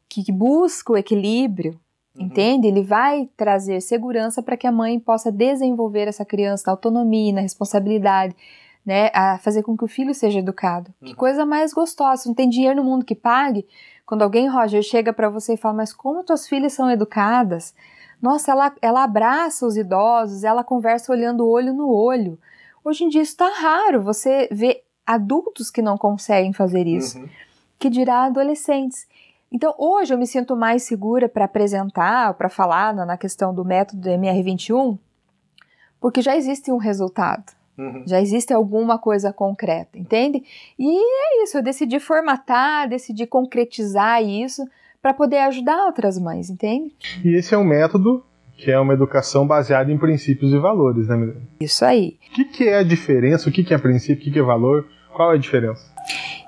[0.08, 1.80] que busca o equilíbrio
[2.18, 2.28] Uhum.
[2.28, 2.68] Entende?
[2.68, 7.42] Ele vai trazer segurança para que a mãe possa desenvolver essa criança na autonomia, na
[7.42, 8.36] responsabilidade,
[8.86, 9.10] né?
[9.14, 10.94] A fazer com que o filho seja educado.
[11.02, 11.10] Uhum.
[11.10, 12.24] Que coisa mais gostosa.
[12.28, 13.68] Não tem dinheiro no mundo que pague.
[14.06, 17.74] Quando alguém, Roger, chega para você e fala, mas como tuas filhas são educadas?
[18.26, 22.40] Nossa, ela, ela abraça os idosos, ela conversa olhando olho no olho.
[22.84, 24.02] Hoje em dia isso está raro.
[24.02, 27.20] Você vê adultos que não conseguem fazer isso.
[27.20, 27.30] Uhum.
[27.78, 29.08] Que dirá adolescentes.
[29.52, 33.64] Então, hoje eu me sinto mais segura para apresentar, para falar na, na, questão do
[33.64, 34.98] método do MR21,
[36.02, 37.54] porque já existe um resultado.
[37.78, 38.06] Uhum.
[38.08, 40.44] Já existe alguma coisa concreta, entende?
[40.80, 44.68] E é isso, eu decidi formatar, decidi concretizar isso
[45.06, 46.91] para poder ajudar outras mães, entende?
[47.24, 48.26] E esse é um método
[48.58, 51.41] que é uma educação baseada em princípios e valores, né, Milena?
[51.60, 52.18] Isso aí.
[52.32, 53.48] O que, que é a diferença?
[53.48, 54.15] O que, que é princípio?
[54.15, 54.88] O que, que é valor?
[55.13, 55.94] Qual é a diferença?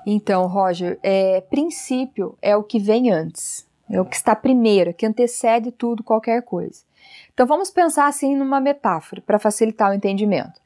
[0.04, 5.06] Então, Roger, é, princípio é o que vem antes, é o que está primeiro, que
[5.06, 6.82] antecede tudo, qualquer coisa.
[7.32, 10.60] Então, vamos pensar assim numa metáfora para facilitar o entendimento.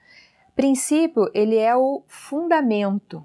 [0.56, 3.22] Princípio, ele é o fundamento.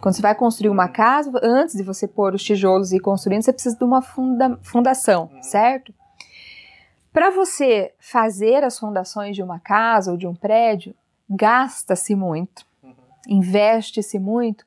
[0.00, 3.42] Quando você vai construir uma casa, antes de você pôr os tijolos e ir construindo,
[3.42, 5.92] você precisa de uma funda fundação, certo?
[7.12, 10.94] Para você fazer as fundações de uma casa ou de um prédio,
[11.28, 12.64] gasta-se muito,
[13.26, 14.64] investe-se muito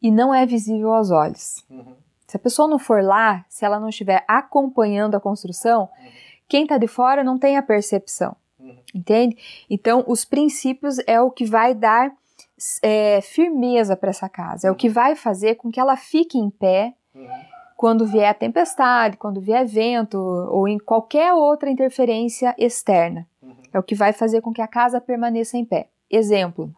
[0.00, 1.64] e não é visível aos olhos.
[1.70, 1.94] Uhum.
[2.26, 6.10] Se a pessoa não for lá, se ela não estiver acompanhando a construção, uhum.
[6.48, 8.36] quem está de fora não tem a percepção.
[8.58, 8.76] Uhum.
[8.94, 9.36] Entende?
[9.68, 12.12] Então, os princípios é o que vai dar
[12.82, 16.50] é, firmeza para essa casa, é o que vai fazer com que ela fique em
[16.50, 16.94] pé
[17.76, 23.26] quando vier tempestade, quando vier vento ou em qualquer outra interferência externa.
[23.72, 25.88] É o que vai fazer com que a casa permaneça em pé.
[26.08, 26.72] Exemplo: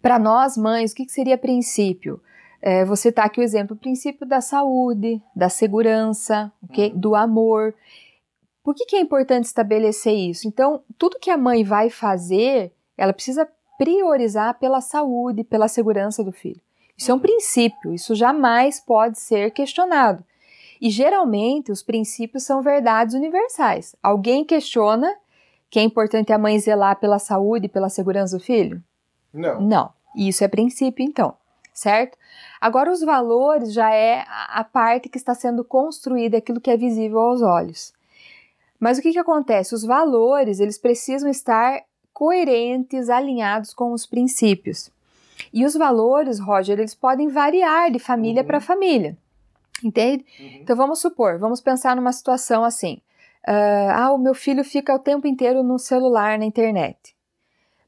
[0.00, 2.20] para nós, mães, o que, que seria princípio?
[2.62, 6.92] É, você está aqui o exemplo, o princípio da saúde, da segurança, okay?
[6.92, 6.98] Uhum.
[6.98, 7.74] do amor.
[8.62, 10.46] Por que, que é importante estabelecer isso?
[10.46, 13.48] Então, tudo que a mãe vai fazer, ela precisa
[13.80, 16.60] priorizar pela saúde, pela segurança do filho.
[16.94, 17.22] Isso é um uhum.
[17.22, 20.22] princípio, isso jamais pode ser questionado.
[20.78, 23.96] E geralmente os princípios são verdades universais.
[24.02, 25.16] Alguém questiona
[25.70, 28.82] que é importante a mãe zelar pela saúde e pela segurança do filho?
[29.32, 29.62] Não.
[29.62, 29.92] Não.
[30.14, 31.32] Isso é princípio, então,
[31.72, 32.18] certo?
[32.60, 37.20] Agora, os valores já é a parte que está sendo construída, aquilo que é visível
[37.20, 37.94] aos olhos.
[38.78, 39.74] Mas o que, que acontece?
[39.74, 41.82] Os valores, eles precisam estar
[42.20, 44.90] coerentes, alinhados com os princípios.
[45.54, 48.46] E os valores, Roger, eles podem variar de família uhum.
[48.46, 49.16] para família.
[49.82, 50.26] Entende?
[50.38, 50.58] Uhum.
[50.60, 53.00] Então vamos supor, vamos pensar numa situação assim.
[53.48, 57.16] Uh, ah, o meu filho fica o tempo inteiro no celular, na internet.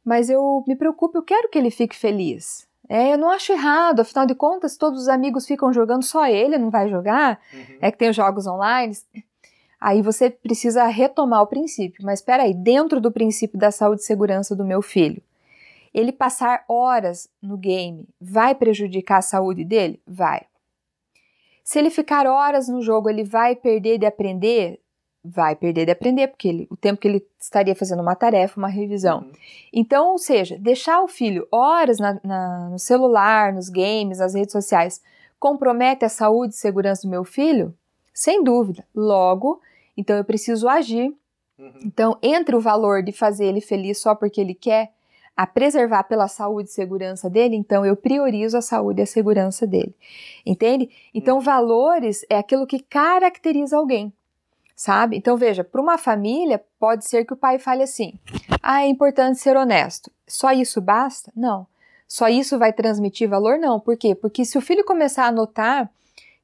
[0.03, 2.67] Mas eu me preocupo, eu quero que ele fique feliz.
[2.89, 6.57] É, eu não acho errado, afinal de contas, todos os amigos ficam jogando, só ele
[6.57, 7.39] não vai jogar.
[7.53, 7.79] Uhum.
[7.83, 8.97] É que tem os jogos online.
[9.83, 12.05] Aí você precisa retomar o princípio.
[12.07, 15.21] Mas espera aí, dentro do princípio da saúde e segurança do meu filho,
[15.93, 20.01] ele passar horas no game vai prejudicar a saúde dele?
[20.07, 20.43] Vai.
[21.65, 24.81] Se ele ficar horas no jogo, ele vai perder de aprender?
[25.25, 28.69] Vai perder de aprender, porque ele, o tempo que ele estaria fazendo uma tarefa, uma
[28.69, 29.23] revisão.
[29.23, 29.33] Uhum.
[29.73, 34.53] Então, ou seja, deixar o filho horas na, na, no celular, nos games, nas redes
[34.53, 35.03] sociais,
[35.41, 37.75] compromete a saúde e segurança do meu filho?
[38.15, 38.85] Sem dúvida.
[38.95, 39.61] Logo,
[39.97, 41.15] então eu preciso agir.
[41.59, 41.73] Uhum.
[41.85, 44.93] Então, entre o valor de fazer ele feliz só porque ele quer
[45.37, 49.67] a preservar pela saúde e segurança dele, então eu priorizo a saúde e a segurança
[49.67, 49.95] dele.
[50.45, 50.91] Entende?
[51.15, 51.43] Então, uhum.
[51.43, 54.13] valores é aquilo que caracteriza alguém.
[54.75, 55.17] Sabe?
[55.17, 58.15] Então, veja, para uma família, pode ser que o pai fale assim:
[58.63, 60.11] ah, é importante ser honesto.
[60.27, 61.31] Só isso basta?
[61.37, 61.67] Não.
[62.09, 63.59] Só isso vai transmitir valor?
[63.59, 63.79] Não.
[63.79, 64.15] Por quê?
[64.15, 65.91] Porque se o filho começar a notar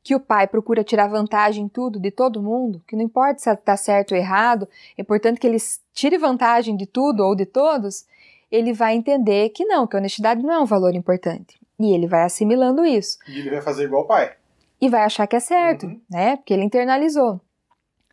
[0.03, 3.51] que o pai procura tirar vantagem em tudo, de todo mundo, que não importa se
[3.51, 5.59] está certo ou errado, é importante que ele
[5.93, 8.07] tire vantagem de tudo ou de todos,
[8.51, 11.61] ele vai entender que não, que a honestidade não é um valor importante.
[11.79, 13.19] E ele vai assimilando isso.
[13.29, 14.35] E ele vai fazer igual o pai.
[14.81, 16.01] E vai achar que é certo, uhum.
[16.11, 16.37] né?
[16.37, 17.41] Porque ele internalizou.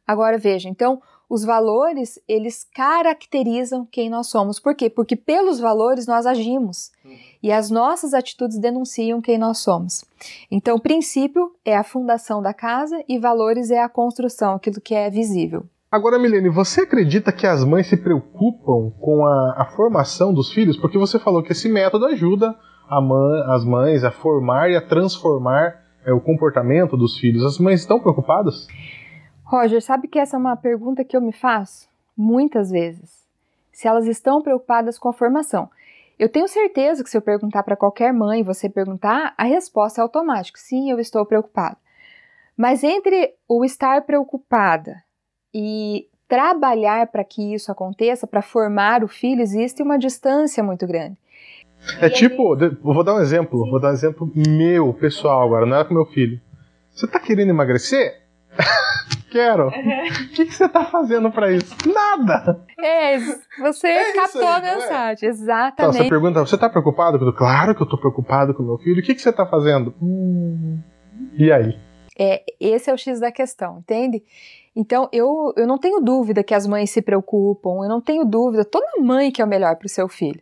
[0.06, 4.60] Agora veja, então, os valores, eles caracterizam quem nós somos.
[4.60, 4.90] Por quê?
[4.90, 6.92] Porque pelos valores nós agimos.
[7.04, 7.16] Uhum.
[7.42, 10.04] E as nossas atitudes denunciam quem nós somos.
[10.50, 15.10] Então, princípio é a fundação da casa e valores é a construção, aquilo que é
[15.10, 15.66] visível.
[15.92, 20.76] Agora, Milene, você acredita que as mães se preocupam com a, a formação dos filhos?
[20.76, 22.56] Porque você falou que esse método ajuda
[23.02, 27.44] mãe, as mães a formar e a transformar é, o comportamento dos filhos.
[27.44, 28.68] As mães estão preocupadas?
[29.46, 31.88] Roger, sabe que essa é uma pergunta que eu me faço
[32.18, 33.24] muitas vezes.
[33.72, 35.70] Se elas estão preocupadas com a formação.
[36.18, 40.04] Eu tenho certeza que se eu perguntar para qualquer mãe, você perguntar, a resposta é
[40.04, 40.60] automática.
[40.60, 41.78] Sim, eu estou preocupada.
[42.58, 45.04] Mas entre o estar preocupada
[45.54, 51.18] e trabalhar para que isso aconteça, para formar o filho, existe uma distância muito grande.
[52.00, 55.84] É tipo, vou dar um exemplo, vou dar um exemplo meu, pessoal agora, não é
[55.84, 56.40] com meu filho.
[56.94, 58.22] Você tá querendo emagrecer?
[59.36, 59.68] Quero.
[59.68, 59.72] O
[60.34, 61.76] que, que você tá fazendo para isso?
[61.86, 62.66] Nada!
[62.80, 63.18] É,
[63.60, 64.76] você é captou aí, a é?
[64.76, 65.30] mensagem, é?
[65.30, 65.74] exatamente.
[65.74, 67.18] Então, você pergunta, você tá preocupado?
[67.18, 69.02] Eu, claro que eu tô preocupado com meu filho.
[69.02, 69.94] O que, que você tá fazendo?
[70.02, 70.80] Hum,
[71.38, 71.78] e aí?
[72.18, 74.24] É, esse é o X da questão, entende?
[74.74, 78.64] Então, eu, eu não tenho dúvida que as mães se preocupam, eu não tenho dúvida,
[78.64, 80.40] toda mãe quer o melhor para o seu filho.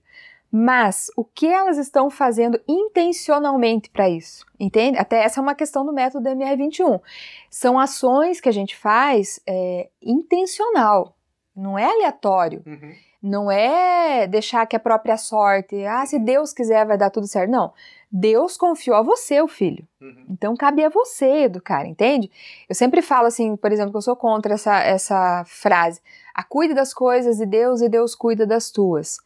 [0.55, 4.45] Mas o que elas estão fazendo intencionalmente para isso?
[4.59, 4.99] Entende?
[4.99, 7.01] Até essa é uma questão do método MR21.
[7.49, 11.17] São ações que a gente faz é, intencional,
[11.55, 12.61] não é aleatório.
[12.67, 12.93] Uhum.
[13.19, 17.49] Não é deixar que a própria sorte, ah, se Deus quiser vai dar tudo certo.
[17.49, 17.73] Não.
[18.11, 19.87] Deus confiou a você o filho.
[19.99, 20.25] Uhum.
[20.29, 22.29] Então cabe a você educar, entende?
[22.69, 25.99] Eu sempre falo assim, por exemplo, que eu sou contra essa, essa frase:
[26.31, 29.17] a cuide das coisas de Deus e Deus cuida das tuas.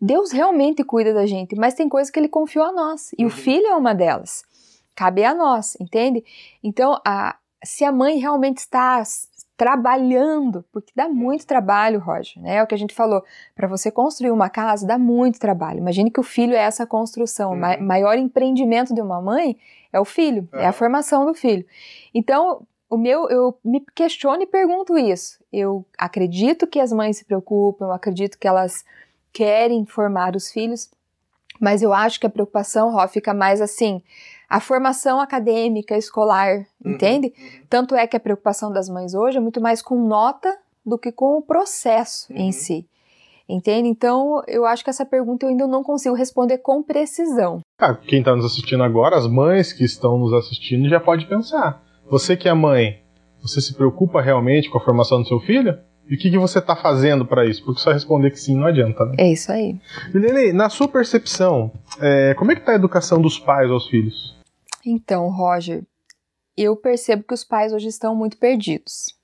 [0.00, 3.10] Deus realmente cuida da gente, mas tem coisas que ele confiou a nós.
[3.18, 3.28] E uhum.
[3.28, 4.44] o filho é uma delas.
[4.94, 6.24] Cabe a nós, entende?
[6.62, 9.02] Então, a, se a mãe realmente está
[9.56, 12.56] trabalhando, porque dá muito trabalho, Roger, né?
[12.56, 13.24] É o que a gente falou.
[13.54, 15.78] Para você construir uma casa, dá muito trabalho.
[15.78, 17.52] Imagine que o filho é essa construção.
[17.52, 17.74] Uhum.
[17.78, 19.56] O maior empreendimento de uma mãe
[19.92, 20.64] é o filho, é.
[20.64, 21.64] é a formação do filho.
[22.14, 25.42] Então, o meu, eu me questiono e pergunto isso.
[25.52, 28.84] Eu acredito que as mães se preocupam, eu acredito que elas
[29.32, 30.90] querem formar os filhos,
[31.60, 34.02] mas eu acho que a preocupação, Ró, fica mais assim,
[34.48, 37.28] a formação acadêmica, escolar, uhum, entende?
[37.28, 37.62] Uhum.
[37.68, 41.10] Tanto é que a preocupação das mães hoje é muito mais com nota do que
[41.10, 42.38] com o processo uhum.
[42.38, 42.86] em si.
[43.48, 43.88] Entende?
[43.88, 47.60] Então, eu acho que essa pergunta eu ainda não consigo responder com precisão.
[47.78, 51.80] Ah, quem está nos assistindo agora, as mães que estão nos assistindo, já pode pensar.
[52.10, 53.02] Você que é mãe,
[53.40, 55.78] você se preocupa realmente com a formação do seu filho?
[56.08, 57.64] E o que, que você está fazendo para isso?
[57.64, 59.16] Porque só responder que sim não adianta, né?
[59.18, 59.76] É isso aí.
[60.14, 64.36] Milene, na sua percepção, é, como é que está a educação dos pais aos filhos?
[64.84, 65.82] Então, Roger,
[66.56, 69.14] eu percebo que os pais hoje estão muito perdidos.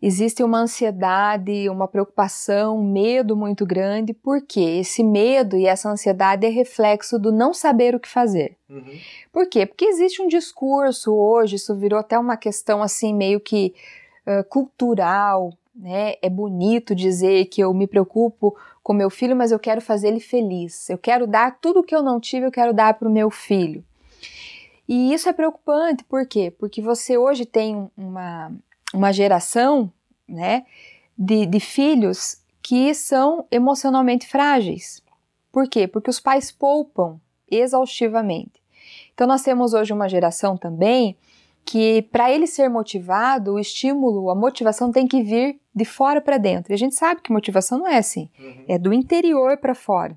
[0.00, 6.46] existe uma ansiedade, uma preocupação, um medo muito grande, porque esse medo e essa ansiedade
[6.46, 8.56] é reflexo do não saber o que fazer.
[8.70, 8.96] Uhum.
[9.32, 9.66] Por quê?
[9.66, 13.74] Porque existe um discurso hoje, isso virou até uma questão assim meio que
[14.48, 16.14] cultural, né?
[16.20, 20.20] É bonito dizer que eu me preocupo com meu filho, mas eu quero fazer ele
[20.20, 20.90] feliz.
[20.90, 23.84] Eu quero dar tudo que eu não tive, eu quero dar para o meu filho.
[24.88, 26.50] E isso é preocupante, por quê?
[26.50, 28.50] Porque você hoje tem uma,
[28.94, 29.92] uma geração
[30.26, 30.64] né,
[31.16, 35.02] de, de filhos que são emocionalmente frágeis.
[35.52, 35.86] Por quê?
[35.86, 37.20] Porque os pais poupam
[37.50, 38.62] exaustivamente.
[39.12, 41.16] Então, nós temos hoje uma geração também
[41.68, 46.38] que, para ele ser motivado, o estímulo, a motivação tem que vir de fora para
[46.38, 46.72] dentro.
[46.72, 48.64] E a gente sabe que motivação não é assim, uhum.
[48.66, 50.16] é do interior para fora.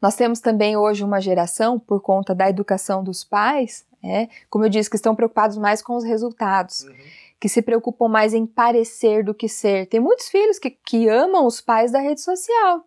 [0.00, 4.68] Nós temos também hoje uma geração, por conta da educação dos pais, é, como eu
[4.68, 6.82] disse, que estão preocupados mais com os resultados.
[6.82, 6.92] Uhum
[7.38, 9.86] que se preocupam mais em parecer do que ser.
[9.86, 12.86] Tem muitos filhos que, que amam os pais da rede social,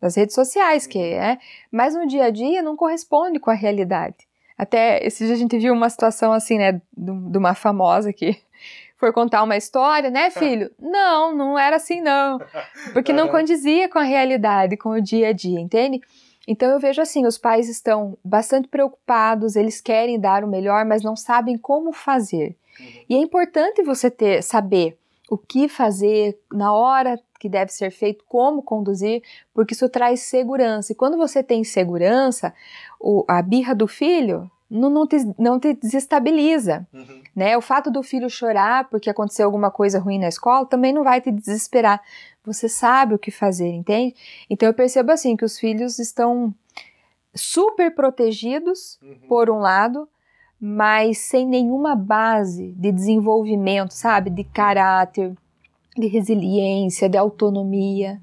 [0.00, 1.38] das redes sociais, que é,
[1.72, 4.18] mas no dia a dia não corresponde com a realidade.
[4.56, 8.40] Até esse dia a gente viu uma situação assim, né, de uma famosa que
[8.96, 10.70] foi contar uma história, né, filho?
[10.80, 12.38] Não, não era assim não,
[12.92, 16.00] porque não condizia com a realidade, com o dia a dia, entende?
[16.48, 21.02] Então eu vejo assim, os pais estão bastante preocupados, eles querem dar o melhor, mas
[21.02, 22.56] não sabem como fazer.
[22.78, 22.86] Uhum.
[23.10, 24.96] E é importante você ter saber
[25.28, 29.22] o que fazer na hora que deve ser feito, como conduzir,
[29.52, 30.92] porque isso traz segurança.
[30.92, 32.54] E quando você tem segurança,
[33.00, 36.86] o, a birra do filho não, não, te, não te desestabiliza.
[36.92, 37.22] Uhum.
[37.34, 37.56] Né?
[37.56, 41.20] O fato do filho chorar porque aconteceu alguma coisa ruim na escola também não vai
[41.20, 42.02] te desesperar.
[42.44, 44.14] Você sabe o que fazer, entende?
[44.48, 46.54] Então eu percebo assim que os filhos estão
[47.34, 49.28] super protegidos, uhum.
[49.28, 50.08] por um lado,
[50.60, 54.30] mas sem nenhuma base de desenvolvimento, sabe?
[54.30, 55.36] De caráter,
[56.00, 58.18] de resiliência, de autonomia.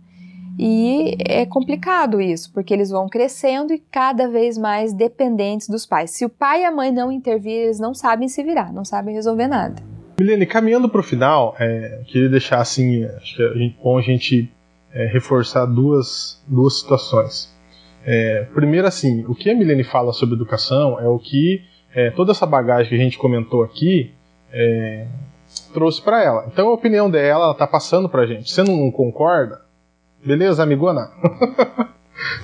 [0.58, 6.12] E é complicado isso, porque eles vão crescendo e cada vez mais dependentes dos pais.
[6.12, 9.16] Se o pai e a mãe não intervir, eles não sabem se virar, não sabem
[9.16, 9.82] resolver nada.
[10.20, 14.52] Milene, caminhando para o final, é, queria deixar assim, acho que é bom a gente
[14.94, 17.52] é, reforçar duas, duas situações.
[18.06, 21.64] É, primeiro, assim, o que a Milene fala sobre educação é o que
[21.96, 24.12] é, toda essa bagagem que a gente comentou aqui
[24.52, 25.08] é,
[25.74, 26.46] trouxe para ela.
[26.48, 28.52] Então a opinião dela, ela tá passando pra gente.
[28.52, 29.62] Você não concorda?
[30.24, 31.10] Beleza, amigona?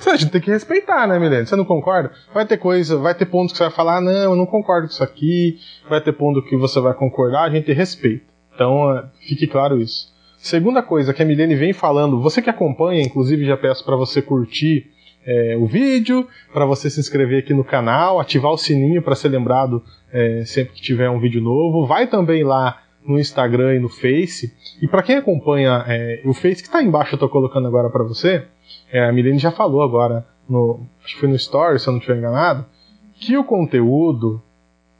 [0.06, 1.46] a gente tem que respeitar, né, Milene?
[1.46, 2.12] Você não concorda?
[2.34, 4.92] Vai ter coisa, vai ter pontos que você vai falar, não, eu não concordo com
[4.92, 5.58] isso aqui.
[5.88, 8.24] Vai ter ponto que você vai concordar, a gente respeita.
[8.54, 10.12] Então, é, fique claro isso.
[10.36, 14.22] Segunda coisa que a Milene vem falando, você que acompanha, inclusive já peço para você
[14.22, 14.90] curtir
[15.24, 19.28] é, o vídeo, para você se inscrever aqui no canal, ativar o sininho para ser
[19.28, 19.82] lembrado
[20.12, 21.86] é, sempre que tiver um vídeo novo.
[21.86, 24.54] Vai também lá no Instagram e no Face.
[24.80, 28.04] E para quem acompanha é, o Face que está embaixo, eu estou colocando agora para
[28.04, 28.44] você,
[28.92, 31.98] é, a Milene já falou agora, no, acho que foi no Story, se eu não
[31.98, 32.66] estiver enganado,
[33.14, 34.42] que o conteúdo,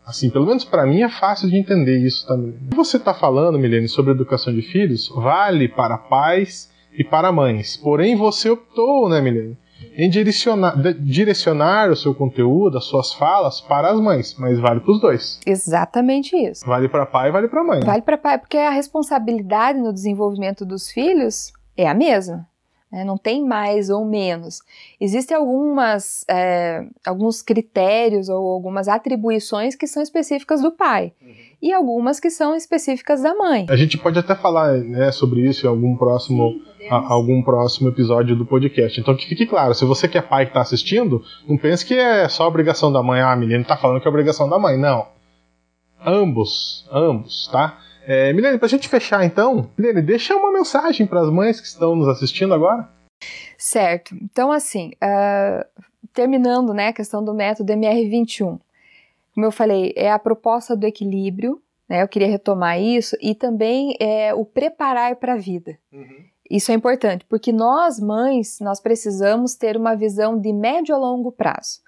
[0.07, 2.55] assim, pelo menos para mim é fácil de entender isso também.
[2.71, 7.77] Que você está falando, Milene, sobre educação de filhos, vale para pais e para mães.
[7.77, 9.57] Porém, você optou, né, Milene?
[9.97, 14.93] Em direcionar, direcionar o seu conteúdo, as suas falas para as mães, mas vale para
[14.93, 15.41] os dois.
[15.47, 16.65] Exatamente isso.
[16.67, 17.81] Vale para pai e vale para mãe.
[17.81, 22.47] Vale para pai, porque a responsabilidade no desenvolvimento dos filhos é a mesma.
[22.91, 23.05] Né?
[23.05, 24.63] Não tem mais ou menos.
[25.01, 31.33] Existem algumas, é, alguns critérios ou algumas atribuições que são específicas do pai uhum.
[31.63, 33.67] e algumas que são específicas da mãe.
[33.71, 38.37] A gente pode até falar né, sobre isso em algum próximo, a, algum próximo episódio
[38.37, 39.01] do podcast.
[39.01, 41.95] Então que fique claro, se você que é pai que está assistindo, não pense que
[41.95, 43.21] é só obrigação da mãe.
[43.21, 44.77] Ah, a menina está falando que é obrigação da mãe.
[44.77, 45.07] Não.
[46.05, 47.79] Ambos, ambos, tá?
[48.07, 51.95] É, Milene, pra gente fechar então, Milene, deixa uma mensagem para as mães que estão
[51.95, 52.89] nos assistindo agora.
[53.59, 54.17] Certo.
[54.23, 58.59] Então, assim, uh, terminando né, a questão do método MR21.
[59.35, 63.95] Como eu falei, é a proposta do equilíbrio, né, eu queria retomar isso, e também
[64.01, 65.79] é o preparar para a vida.
[65.93, 66.25] Uhum.
[66.51, 71.31] Isso é importante, porque nós, mães, nós precisamos ter uma visão de médio a longo
[71.31, 71.81] prazo.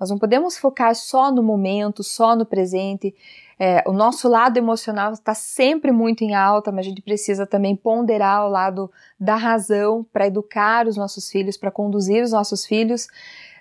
[0.00, 3.14] Nós não podemos focar só no momento, só no presente.
[3.58, 7.76] É, o nosso lado emocional está sempre muito em alta, mas a gente precisa também
[7.76, 8.90] ponderar o lado
[9.20, 13.08] da razão para educar os nossos filhos, para conduzir os nossos filhos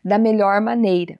[0.04, 1.20] da melhor maneira.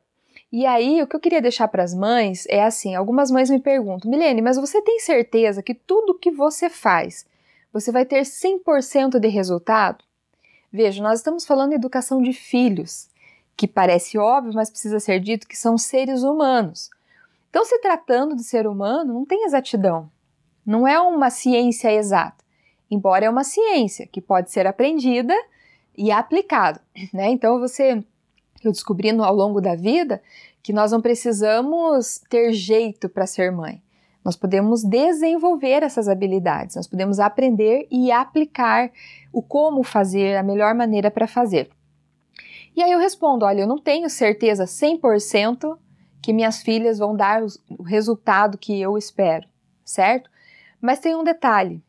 [0.52, 3.60] E aí, o que eu queria deixar para as mães é assim: algumas mães me
[3.60, 7.26] perguntam, Milene, mas você tem certeza que tudo que você faz,
[7.76, 10.02] você vai ter 100% de resultado?
[10.72, 13.10] Veja, nós estamos falando de educação de filhos,
[13.58, 16.90] que parece óbvio, mas precisa ser dito que são seres humanos.
[17.50, 20.10] Então, se tratando de ser humano, não tem exatidão.
[20.66, 22.46] Não é uma ciência exata.
[22.90, 25.36] embora é uma ciência que pode ser aprendida
[25.98, 26.80] e aplicada,
[27.14, 27.30] né?
[27.30, 28.02] Então você,
[28.64, 30.24] eu descobri ao longo da vida
[30.64, 33.82] que nós não precisamos ter jeito para ser mãe.
[34.26, 38.92] Nós podemos desenvolver essas habilidades, nós podemos aprender e aplicar
[39.32, 41.70] o como fazer, a melhor maneira para fazer.
[42.76, 45.78] E aí eu respondo: olha, eu não tenho certeza 100%
[46.24, 47.44] que minhas filhas vão dar
[47.78, 49.48] o resultado que eu espero,
[49.84, 50.28] certo?
[50.82, 51.84] Mas tem um detalhe.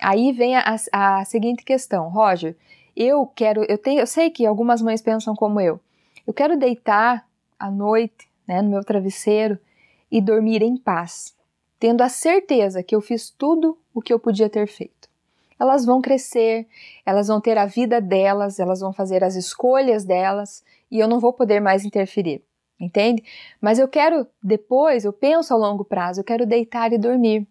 [0.00, 2.54] Aí vem a, a seguinte questão, Roger.
[2.94, 5.80] Eu quero, eu tenho, eu sei que algumas mães pensam como eu.
[6.26, 7.26] Eu quero deitar
[7.58, 9.58] à noite, né, no meu travesseiro
[10.10, 11.34] e dormir em paz,
[11.78, 15.08] tendo a certeza que eu fiz tudo o que eu podia ter feito.
[15.58, 16.66] Elas vão crescer,
[17.04, 21.18] elas vão ter a vida delas, elas vão fazer as escolhas delas e eu não
[21.18, 22.42] vou poder mais interferir,
[22.78, 23.24] entende?
[23.60, 27.46] Mas eu quero depois, eu penso a longo prazo, eu quero deitar e dormir.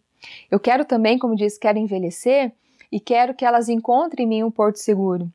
[0.49, 2.53] Eu quero também, como disse, quero envelhecer
[2.91, 5.31] e quero que elas encontrem em mim um porto seguro.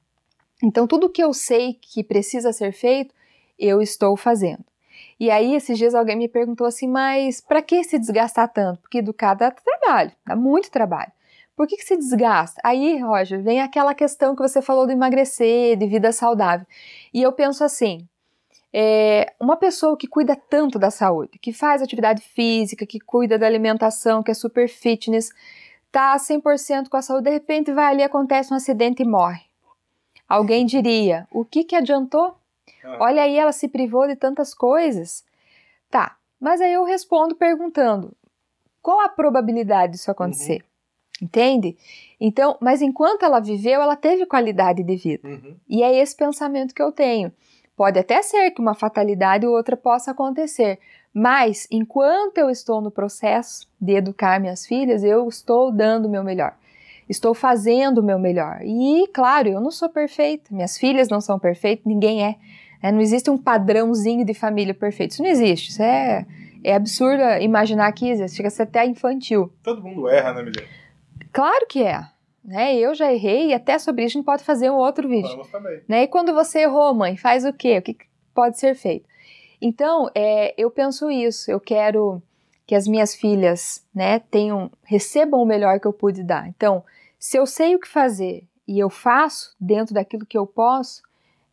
[0.62, 3.14] Então, tudo que eu sei que precisa ser feito,
[3.58, 4.64] eu estou fazendo.
[5.18, 8.80] E aí, esses dias alguém me perguntou assim, mas para que se desgastar tanto?
[8.80, 11.12] Porque educar dá trabalho, dá muito trabalho.
[11.54, 12.60] Por que, que se desgasta?
[12.64, 16.66] Aí, Roger, vem aquela questão que você falou do emagrecer, de vida saudável.
[17.12, 18.08] E eu penso assim,
[18.72, 23.46] é, uma pessoa que cuida tanto da saúde, que faz atividade física, que cuida da
[23.46, 25.30] alimentação, que é super fitness,
[25.90, 29.42] tá 100% com a saúde, de repente vai ali, acontece um acidente e morre.
[30.26, 32.34] Alguém diria, o que que adiantou?
[32.84, 32.98] Ah.
[33.00, 35.24] Olha aí, ela se privou de tantas coisas.
[35.90, 38.12] Tá, mas aí eu respondo perguntando,
[38.80, 40.62] qual a probabilidade disso acontecer?
[40.62, 41.26] Uhum.
[41.26, 41.76] Entende?
[42.20, 45.28] Então, mas enquanto ela viveu, ela teve qualidade de vida.
[45.28, 45.56] Uhum.
[45.68, 47.32] E é esse pensamento que eu tenho.
[47.76, 50.78] Pode até ser que uma fatalidade ou outra possa acontecer,
[51.14, 56.24] mas enquanto eu estou no processo de educar minhas filhas, eu estou dando o meu
[56.24, 56.56] melhor.
[57.08, 58.60] Estou fazendo o meu melhor.
[58.62, 62.36] E, claro, eu não sou perfeita, minhas filhas não são perfeitas, ninguém é.
[62.82, 65.12] é não existe um padrãozinho de família perfeito.
[65.12, 65.70] Isso não existe.
[65.70, 66.26] Isso é,
[66.64, 68.36] é absurdo imaginar que existe.
[68.36, 69.52] Chega a ser até infantil.
[69.62, 70.64] Todo mundo erra, né, Miriam?
[71.32, 72.02] Claro que é.
[72.44, 72.76] Né?
[72.76, 75.30] Eu já errei e até sobre isso a gente pode fazer um outro vídeo.
[75.30, 75.80] Vamos também.
[75.88, 76.02] Né?
[76.02, 77.78] E quando você errou, mãe, faz o quê?
[77.78, 77.96] O que
[78.34, 79.06] pode ser feito?
[79.60, 81.50] Então, é, eu penso isso.
[81.50, 82.20] Eu quero
[82.66, 86.48] que as minhas filhas, né, tenham, recebam o melhor que eu pude dar.
[86.48, 86.84] Então,
[87.18, 91.02] se eu sei o que fazer e eu faço dentro daquilo que eu posso,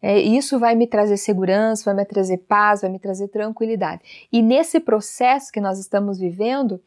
[0.01, 4.27] é, isso vai me trazer segurança, vai me trazer paz, vai me trazer tranquilidade.
[4.31, 6.81] E nesse processo que nós estamos vivendo,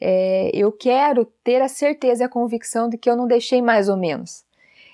[0.00, 3.88] é, eu quero ter a certeza e a convicção de que eu não deixei mais
[3.88, 4.44] ou menos.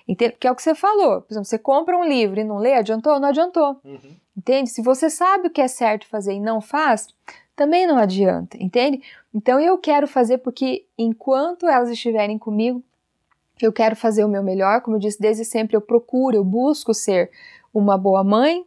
[0.06, 0.36] Entende?
[0.38, 1.22] Que é o que você falou.
[1.22, 3.18] Por exemplo, você compra um livro e não lê, adiantou?
[3.20, 3.80] Não adiantou.
[3.84, 4.16] Uhum.
[4.36, 4.68] Entende?
[4.70, 7.08] Se você sabe o que é certo fazer e não faz,
[7.62, 9.00] também não adianta, entende?
[9.32, 12.82] Então eu quero fazer porque enquanto elas estiverem comigo,
[13.60, 14.80] eu quero fazer o meu melhor.
[14.80, 17.30] Como eu disse, desde sempre eu procuro, eu busco ser
[17.72, 18.64] uma boa mãe.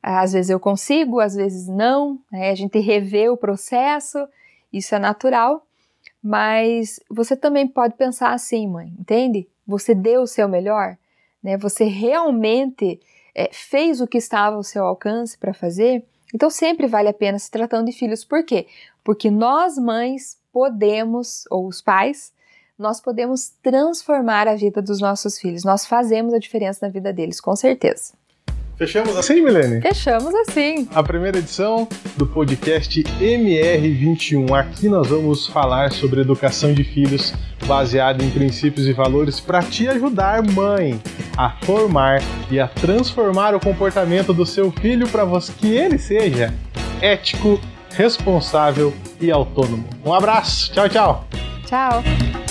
[0.00, 2.20] Às vezes eu consigo, às vezes não.
[2.30, 2.50] Né?
[2.50, 4.24] A gente revê o processo,
[4.72, 5.66] isso é natural.
[6.22, 9.48] Mas você também pode pensar assim, mãe, entende?
[9.66, 10.96] Você deu o seu melhor,
[11.42, 11.56] né?
[11.56, 13.00] Você realmente
[13.34, 16.04] é, fez o que estava ao seu alcance para fazer.
[16.34, 18.24] Então sempre vale a pena se tratando de filhos.
[18.24, 18.66] Por quê?
[19.02, 22.32] Porque nós mães podemos, ou os pais,
[22.78, 25.64] nós podemos transformar a vida dos nossos filhos.
[25.64, 28.12] Nós fazemos a diferença na vida deles, com certeza.
[28.78, 29.80] Fechamos assim, Milene?
[29.80, 30.88] Fechamos assim.
[30.94, 34.56] A primeira edição do podcast MR21.
[34.56, 37.34] Aqui nós vamos falar sobre educação de filhos
[37.66, 41.00] baseada em princípios e valores para te ajudar, mãe,
[41.36, 45.26] a formar e a transformar o comportamento do seu filho para
[45.58, 46.54] que ele seja
[47.02, 47.60] ético,
[47.90, 49.84] responsável e autônomo.
[50.04, 50.72] Um abraço.
[50.72, 51.28] Tchau, tchau.
[51.66, 52.47] Tchau.